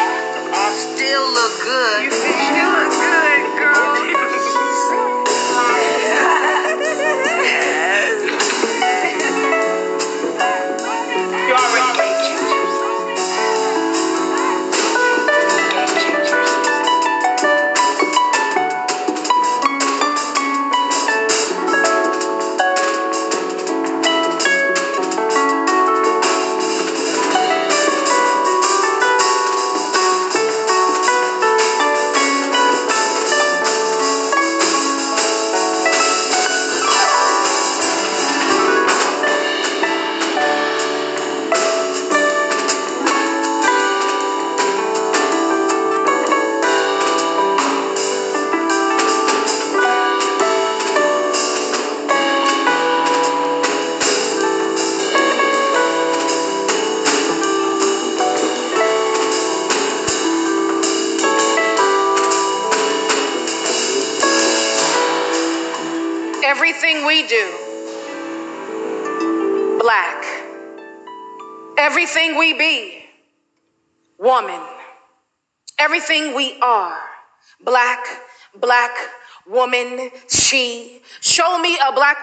[0.50, 2.02] I still look good.
[2.02, 3.94] You still look good, girl.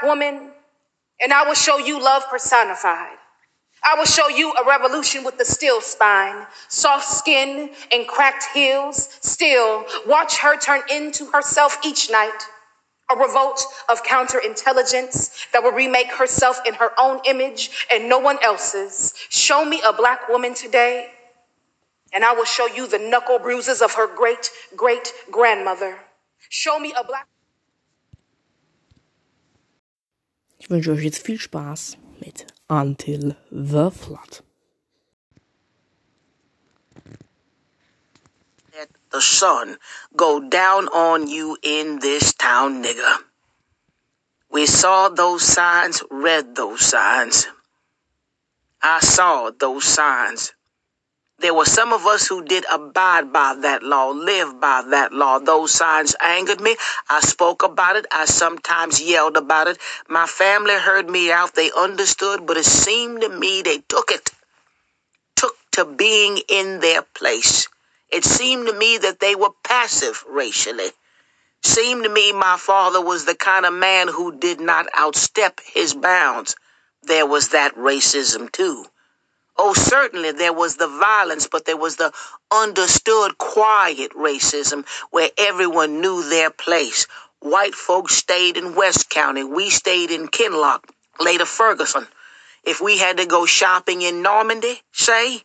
[0.06, 0.52] woman,
[1.22, 3.18] and I will show you love personified.
[3.84, 9.10] I will show you a revolution with the steel spine, soft skin, and cracked heels.
[9.22, 12.42] Still, watch her turn into herself each night.
[13.12, 18.40] A revolt of counterintelligence that will remake herself in her own image and no one
[18.44, 19.14] else's.
[19.30, 21.12] Show me a black woman today,
[22.12, 26.00] and I will show you the knuckle bruises of her great great grandmother.
[26.50, 27.28] Show me a black
[30.66, 34.42] Ich wünsche euch jetzt viel Spaß mit Until the Flood.
[38.74, 39.78] Let the sun
[40.18, 43.20] go down on you in this town, nigger.
[44.50, 47.48] We saw those signs, read those signs.
[48.82, 50.55] I saw those signs.
[51.40, 55.40] There were some of us who did abide by that law, live by that law.
[55.40, 56.78] Those signs angered me.
[57.10, 58.08] I spoke about it.
[58.12, 59.78] I sometimes yelled about it.
[60.10, 61.54] My family heard me out.
[61.56, 64.32] They understood, but it seemed to me they took it,
[65.36, 67.68] took to being in their place.
[68.10, 70.92] It seemed to me that they were passive racially.
[71.64, 75.94] Seemed to me my father was the kind of man who did not outstep his
[75.96, 76.56] bounds.
[77.04, 78.86] There was that racism too.
[79.58, 82.12] Oh, certainly there was the violence, but there was the
[82.52, 87.08] understood quiet racism where everyone knew their place.
[87.40, 89.44] White folks stayed in West County.
[89.46, 90.84] We stayed in Kinloch,
[91.22, 92.06] later Ferguson.
[92.66, 95.42] If we had to go shopping in Normandy, say,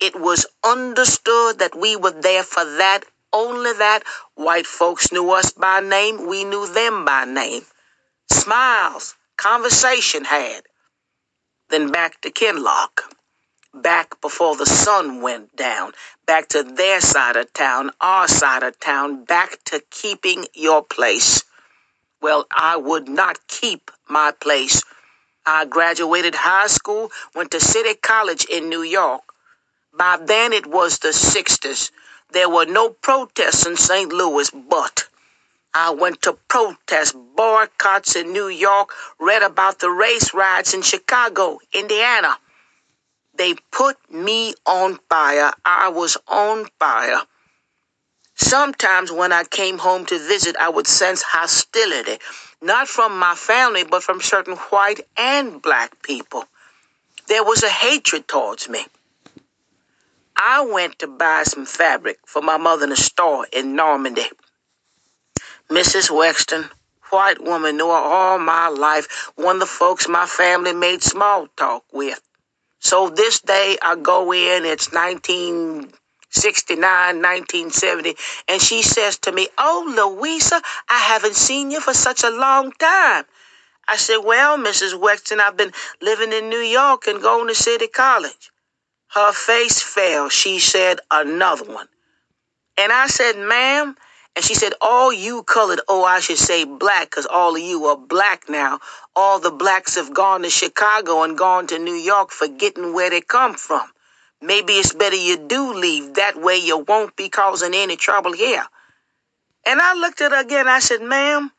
[0.00, 3.00] it was understood that we were there for that,
[3.34, 4.02] only that.
[4.34, 6.26] White folks knew us by name.
[6.26, 7.62] We knew them by name.
[8.30, 10.62] Smiles, conversation had.
[11.68, 13.02] Then back to Kinloch
[13.74, 15.92] back before the sun went down,
[16.26, 21.42] back to their side of town, our side of town, back to keeping your place.
[22.20, 24.82] Well, I would not keep my place.
[25.46, 29.22] I graduated high school, went to City College in New York.
[29.92, 31.90] By then it was the 60s.
[32.30, 34.12] There were no protests in St.
[34.12, 35.08] Louis, but
[35.74, 41.58] I went to protest boycotts in New York, read about the race riots in Chicago,
[41.72, 42.38] Indiana.
[43.34, 45.52] They put me on fire.
[45.64, 47.22] I was on fire.
[48.34, 52.18] Sometimes when I came home to visit, I would sense hostility,
[52.60, 56.44] not from my family, but from certain white and black people.
[57.28, 58.84] There was a hatred towards me.
[60.36, 64.26] I went to buy some fabric for my mother in a store in Normandy.
[65.70, 66.10] Mrs.
[66.10, 66.68] Wexton,
[67.10, 71.46] white woman, knew her all my life, one of the folks my family made small
[71.56, 72.20] talk with.
[72.82, 78.16] So this day I go in, it's 1969, 1970,
[78.48, 82.72] and she says to me, Oh, Louisa, I haven't seen you for such a long
[82.72, 83.24] time.
[83.86, 85.00] I said, Well, Mrs.
[85.00, 85.70] Wexton, I've been
[86.00, 88.50] living in New York and going to City College.
[89.14, 90.28] Her face fell.
[90.28, 91.86] She said, Another one.
[92.76, 93.96] And I said, Ma'am,
[94.34, 97.84] and she said, All you colored, oh, I should say black, because all of you
[97.86, 98.80] are black now.
[99.14, 103.20] All the blacks have gone to Chicago and gone to New York, forgetting where they
[103.20, 103.86] come from.
[104.40, 106.14] Maybe it's better you do leave.
[106.14, 108.64] That way you won't be causing any trouble here.
[109.66, 110.66] And I looked at her again.
[110.66, 111.52] I said, Ma'am,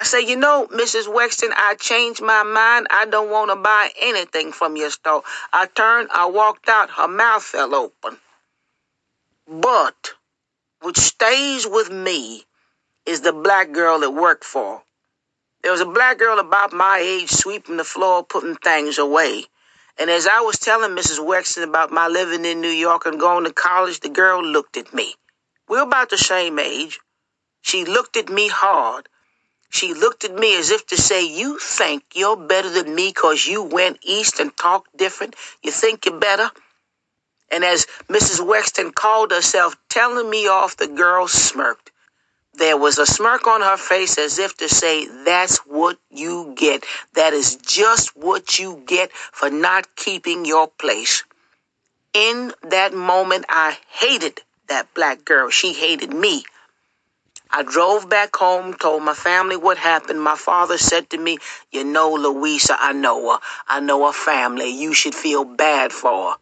[0.00, 1.06] I said, You know, Mrs.
[1.06, 2.86] Wexton, I changed my mind.
[2.90, 5.22] I don't want to buy anything from your store.
[5.52, 6.90] I turned, I walked out.
[6.90, 8.16] Her mouth fell open.
[9.46, 10.14] But
[10.82, 12.44] which stays with me
[13.06, 14.82] is the black girl that worked for.
[15.62, 19.44] There was a black girl about my age sweeping the floor, putting things away.
[19.98, 21.18] And as I was telling Mrs.
[21.24, 24.92] Wexton about my living in New York and going to college, the girl looked at
[24.92, 25.14] me.
[25.68, 26.98] We're about the same age.
[27.60, 29.08] She looked at me hard.
[29.70, 33.46] She looked at me as if to say, You think you're better than me because
[33.46, 35.36] you went east and talked different?
[35.62, 36.50] You think you're better?
[37.52, 38.40] And as Mrs.
[38.40, 41.90] Wexton called herself telling me off, the girl smirked.
[42.54, 46.84] There was a smirk on her face as if to say, That's what you get.
[47.14, 51.24] That is just what you get for not keeping your place.
[52.14, 55.50] In that moment, I hated that black girl.
[55.50, 56.44] She hated me.
[57.50, 60.22] I drove back home, told my family what happened.
[60.22, 61.36] My father said to me,
[61.70, 63.38] You know, Louisa, I know her.
[63.68, 64.70] I know her family.
[64.70, 66.36] You should feel bad for her.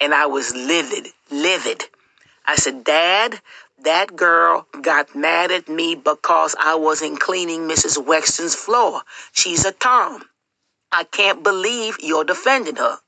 [0.00, 1.84] And I was livid, livid.
[2.46, 3.40] I said, Dad,
[3.84, 8.04] that girl got mad at me because I wasn't cleaning Mrs.
[8.04, 9.02] Wexton's floor.
[9.32, 10.22] She's a Tom.
[10.90, 12.98] I can't believe you're defending her.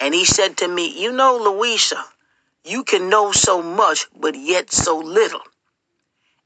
[0.00, 2.04] And he said to me, You know, Louisa,
[2.64, 5.42] you can know so much, but yet so little.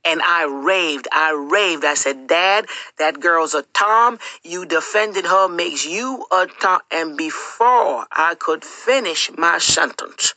[0.05, 1.85] And I raved, I raved.
[1.85, 2.67] I said, Dad,
[2.99, 4.19] that girl's a Tom.
[4.43, 6.81] You defended her makes you a Tom.
[6.91, 10.35] And before I could finish my sentence,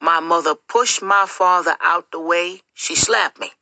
[0.00, 2.62] my mother pushed my father out the way.
[2.74, 3.52] She slapped me,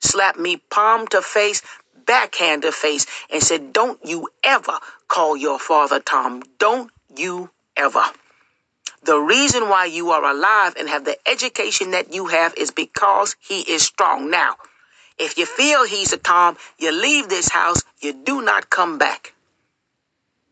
[0.00, 1.62] slapped me palm to face,
[2.06, 6.42] backhand to face, and said, Don't you ever call your father Tom.
[6.58, 8.02] Don't you ever.
[9.06, 13.36] The reason why you are alive and have the education that you have is because
[13.38, 14.30] he is strong.
[14.30, 14.56] Now,
[15.16, 19.32] if you feel he's a Tom, you leave this house, you do not come back.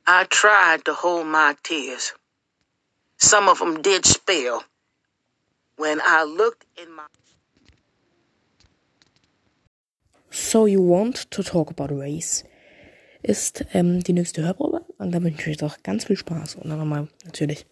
[0.07, 2.13] I tried to hold my tears.
[3.17, 4.63] Some of them did spill.
[5.77, 7.07] When I looked in my
[10.31, 12.45] So You Want to Talk About Race
[13.23, 16.79] ist ähm, die nächste Hörprobe und da wünsche ich euch ganz viel Spaß und dann
[16.79, 17.67] nochmal natürlich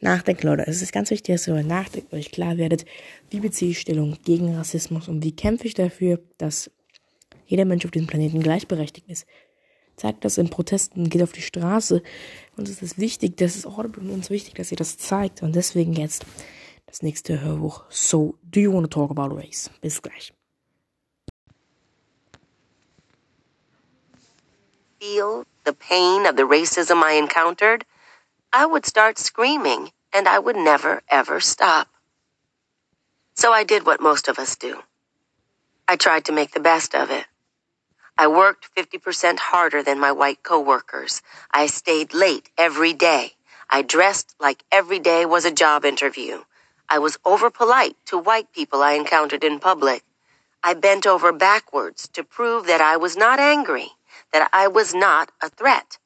[0.00, 0.66] nachdenken, Leute.
[0.66, 2.84] Es ist ganz wichtig, dass ihr nachdenkt, euch klar werdet,
[3.30, 6.70] wie beziehe ich Stellung gegen Rassismus und wie kämpfe ich dafür, dass
[7.46, 9.26] jeder Mensch auf diesem Planeten gleichberechtigt ist.
[9.96, 12.02] Zeigt das in Protesten, geht auf die Straße.
[12.56, 15.42] Und es ist wichtig, das ist für uns wichtig, dass ihr das zeigt.
[15.42, 16.24] Und deswegen jetzt
[16.86, 17.84] das nächste Hörbuch.
[17.90, 19.70] So, do you want to talk about race?
[19.80, 20.32] Bis gleich.
[25.00, 27.84] Feel the pain of the racism I encountered,
[28.52, 31.88] I would start screaming and I would never ever stop.
[33.34, 34.82] So I did what most of us do.
[35.86, 37.26] I tried to make the best of it.
[38.18, 41.22] I worked 50% harder than my white coworkers.
[41.52, 43.34] I stayed late every day.
[43.70, 46.42] I dressed like every day was a job interview.
[46.88, 50.02] I was over polite to white people I encountered in public.
[50.64, 53.92] I bent over backwards to prove that I was not angry,
[54.32, 55.99] that I was not a threat.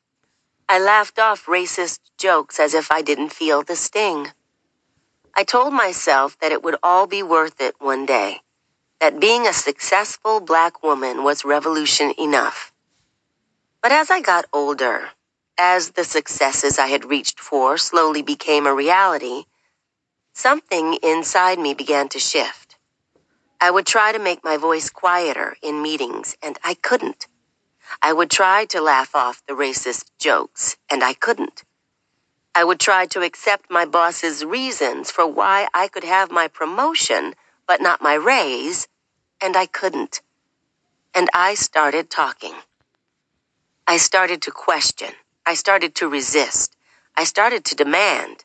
[0.68, 4.28] I laughed off racist jokes as if I didn't feel the sting.
[5.36, 8.40] I told myself that it would all be worth it one day
[9.00, 12.72] that being a successful black woman was revolution enough.
[13.82, 15.10] But as I got older,
[15.58, 19.44] as the successes I had reached for slowly became a reality,
[20.34, 22.76] something inside me began to shift.
[23.60, 27.26] I would try to make my voice quieter in meetings, and I couldn't.
[28.02, 31.64] I would try to laugh off the racist jokes, and I couldn't.
[32.54, 37.34] I would try to accept my boss's reasons for why I could have my promotion
[37.66, 38.88] but not my raise,
[39.42, 40.22] and I couldn't.
[41.14, 42.54] And I started talking.
[43.86, 45.10] I started to question.
[45.46, 46.76] I started to resist.
[47.16, 48.44] I started to demand.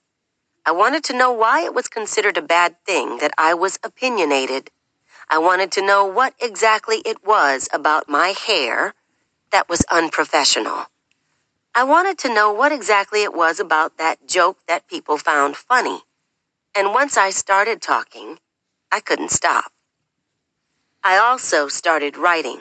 [0.66, 4.72] I wanted to know why it was considered a bad thing that I was opinionated.
[5.30, 8.94] I wanted to know what exactly it was about my hair
[9.52, 10.86] that was unprofessional.
[11.76, 16.02] I wanted to know what exactly it was about that joke that people found funny.
[16.76, 18.40] And once I started talking,
[18.92, 19.72] I couldn't stop.
[21.04, 22.60] I also started writing.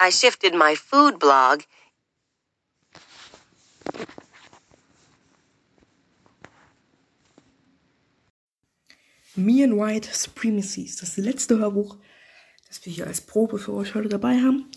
[0.00, 1.62] I shifted my food blog
[9.38, 11.98] Me and White Supremacy ist das letzte Hörbuch,
[12.68, 14.70] das wir hier als Probe für euch heute dabei haben.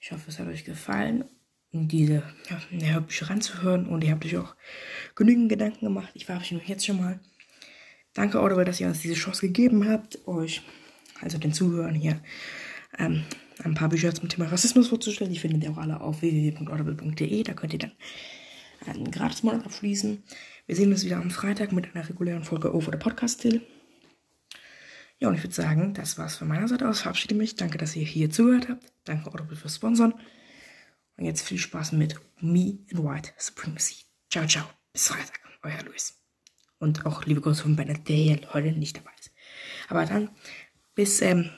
[0.00, 1.24] Ich hoffe, es hat euch gefallen,
[1.72, 4.56] diese ja, Hörbücher ranzuhören und ihr habt euch auch
[5.14, 6.10] genügend Gedanken gemacht.
[6.14, 7.20] Ich verabschiede mich jetzt schon mal.
[8.14, 10.62] Danke, Audible, dass ihr uns diese Chance gegeben habt, euch,
[11.20, 12.20] also den Zuhörern hier,
[12.98, 13.24] ähm,
[13.62, 15.32] ein paar Bücher zum Thema Rassismus vorzustellen.
[15.32, 17.42] Die findet ihr auch alle auf www.audible.de.
[17.42, 17.92] Da könnt ihr dann
[18.86, 20.22] einen Gratis-Monat abschließen.
[20.66, 23.60] Wir sehen uns wieder am Freitag mit einer regulären Folge Over the Podcast Till.
[25.20, 27.02] Ja, und ich würde sagen, das war's von meiner Seite aus.
[27.02, 27.54] Verabschiede mich.
[27.54, 28.92] Danke, dass ihr hier zugehört habt.
[29.04, 30.14] Danke Audible fürs Sponsoren.
[31.18, 33.96] Und jetzt viel Spaß mit Me in White Supremacy.
[34.30, 34.64] Ciao, ciao.
[34.94, 35.38] Bis Freitag.
[35.62, 36.14] Euer Luis.
[36.78, 39.30] Und auch liebe Grüße von Bennett, der heute nicht dabei ist.
[39.90, 40.30] Aber dann
[40.94, 41.50] bis ähm,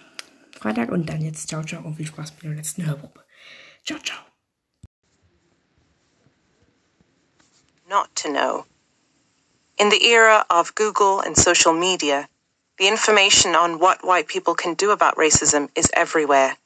[0.59, 3.25] Freitag und dann jetzt ciao, ciao und viel Spaß mit der letzten Hörprobe.
[3.85, 4.19] Ciao, ciao.
[7.89, 8.65] Not to know.
[9.79, 12.29] In the era of Google and social media,
[12.83, 16.57] the information on what white people can do about racism is everywhere.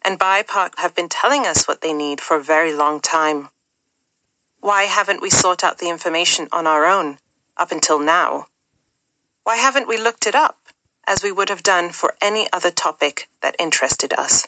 [0.00, 3.50] And BIPOC have been telling us what they need for a very long time.
[4.60, 7.18] Why haven't we sought out the information on our own
[7.58, 8.46] up until now?
[9.44, 10.56] Why haven't we looked it up?
[11.06, 14.46] as we would have done for any other topic that interested us.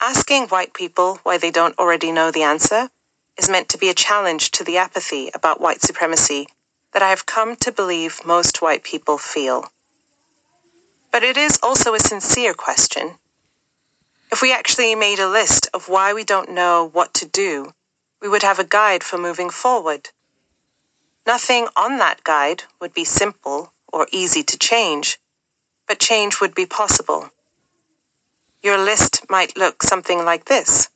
[0.00, 2.88] Asking white people why they don't already know the answer
[3.38, 6.48] is meant to be a challenge to the apathy about white supremacy
[6.92, 9.70] that I have come to believe most white people feel.
[11.14, 13.20] But it is also a sincere question.
[14.32, 17.70] If we actually made a list of why we don't know what to do,
[18.20, 20.10] we would have a guide for moving forward.
[21.24, 25.20] Nothing on that guide would be simple or easy to change,
[25.86, 27.30] but change would be possible.
[28.60, 30.88] Your list might look something like this.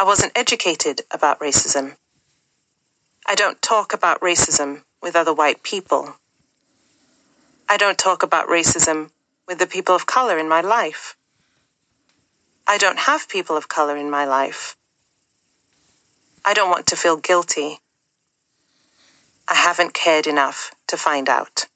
[0.00, 1.96] I wasn't educated about racism.
[3.24, 6.16] I don't talk about racism with other white people.
[7.70, 9.10] I don't talk about racism
[9.46, 11.16] with the people of color in my life.
[12.66, 14.74] I don't have people of color in my life.
[16.46, 17.78] I don't want to feel guilty.
[19.46, 21.66] I haven't cared enough to find out.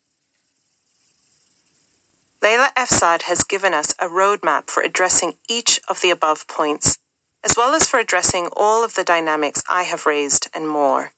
[2.41, 6.99] Layla Efsad has given us a roadmap for addressing each of the above points
[7.45, 11.13] as well as for addressing all of the dynamics I have raised and more.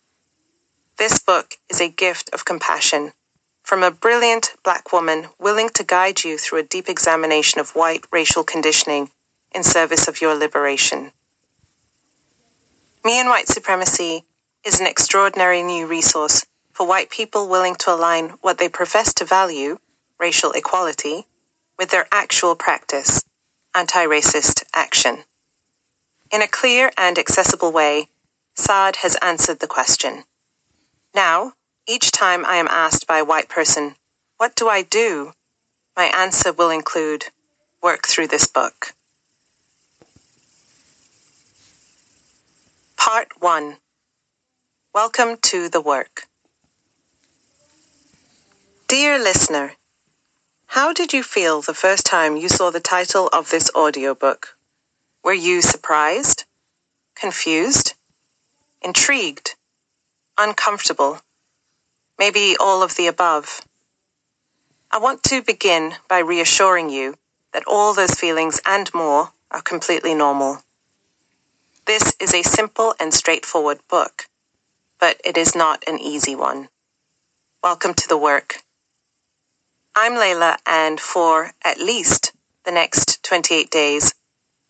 [0.97, 3.13] This book is a gift of compassion
[3.65, 8.05] from a brilliant black woman willing to guide you through a deep examination of white
[8.13, 9.11] racial conditioning
[9.55, 11.11] in service of your liberation.
[13.05, 14.23] Me and White Supremacy
[14.65, 19.25] is an extraordinary new resource for white people willing to align what they profess to
[19.25, 19.79] value,
[20.21, 21.27] racial equality,
[21.79, 23.25] with their actual practice,
[23.75, 25.25] anti racist action.
[26.31, 28.09] In a clear and accessible way,
[28.57, 30.25] Saad has answered the question.
[31.15, 31.55] Now,
[31.87, 33.95] each time I am asked by a white person,
[34.39, 35.33] What do I do?
[35.97, 37.27] my answer will include
[37.83, 38.95] work through this book.
[42.97, 43.77] Part 1
[44.95, 46.27] Welcome to the Work.
[48.89, 49.75] Dear listener,
[50.67, 54.57] how did you feel the first time you saw the title of this audiobook?
[55.23, 56.45] Were you surprised,
[57.15, 57.95] confused,
[58.83, 59.55] intrigued,
[60.39, 61.21] uncomfortable,
[62.19, 63.61] maybe all of the above?
[64.91, 67.17] I want to begin by reassuring you
[67.53, 70.63] that all those feelings and more are completely normal.
[71.87, 74.27] This is a simple and straightforward book,
[74.99, 76.69] but it is not an easy one.
[77.63, 78.63] Welcome to the work.
[79.95, 82.33] I'm Layla, and for at least
[82.65, 84.15] the next 28 days,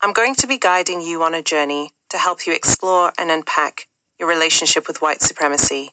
[0.00, 3.88] I'm going to be guiding you on a journey to help you explore and unpack
[4.18, 5.92] your relationship with white supremacy.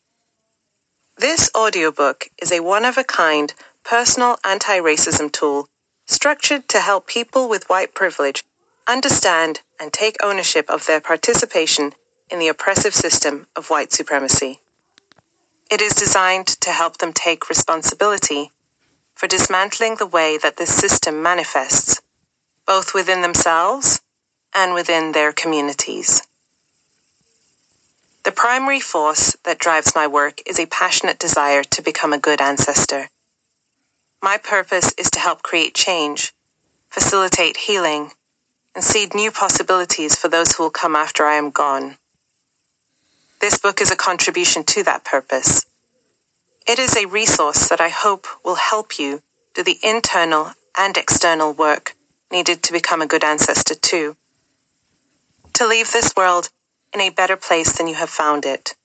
[1.18, 3.54] This audiobook is a one of a kind
[3.84, 5.68] personal anti racism tool
[6.08, 8.44] structured to help people with white privilege
[8.88, 11.94] understand and take ownership of their participation
[12.30, 14.62] in the oppressive system of white supremacy.
[15.70, 18.52] It is designed to help them take responsibility
[19.14, 22.02] for dismantling the way that this system manifests,
[22.66, 24.02] both within themselves
[24.56, 26.28] and within their communities.
[28.24, 32.40] The primary force that drives my work is a passionate desire to become a good
[32.40, 33.10] ancestor.
[34.22, 36.32] My purpose is to help create change,
[36.92, 38.12] facilitate healing,
[38.76, 41.98] and seed new possibilities for those who will come after I am gone.
[43.40, 45.66] This book is a contribution to that purpose.
[46.68, 49.24] It is a resource that I hope will help you
[49.56, 51.96] do the internal and external work
[52.32, 54.16] needed to become a good ancestor too.
[55.56, 56.52] To leave this world
[56.94, 58.76] in a better place than you have found it.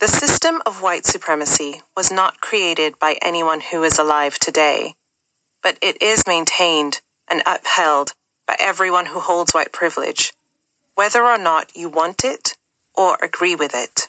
[0.00, 4.94] The system of white supremacy was not created by anyone who is alive today,
[5.62, 8.12] but it is maintained and upheld
[8.46, 10.32] by everyone who holds white privilege,
[10.96, 12.56] whether or not you want it
[12.94, 14.08] or agree with it.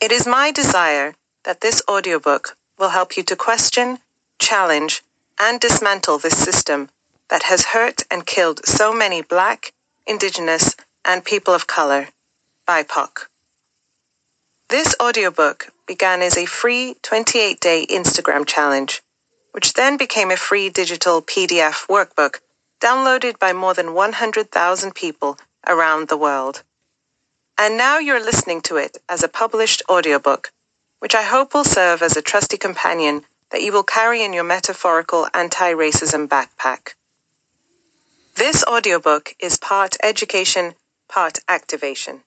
[0.00, 1.14] It is my desire
[1.44, 3.98] that this audiobook will help you to question,
[4.38, 5.02] challenge,
[5.38, 6.90] and dismantle this system
[7.28, 9.72] that has hurt and killed so many Black,
[10.06, 12.08] Indigenous, and people of color,
[12.66, 13.26] BIPOC.
[14.68, 19.02] This audiobook began as a free 28 day Instagram challenge,
[19.52, 22.40] which then became a free digital PDF workbook
[22.80, 26.62] downloaded by more than 100,000 people around the world.
[27.56, 30.52] And now you're listening to it as a published audiobook,
[30.98, 34.44] which I hope will serve as a trusty companion that you will carry in your
[34.44, 36.94] metaphorical anti racism backpack.
[38.34, 40.74] This audiobook is part education,
[41.14, 42.24] Heart activation.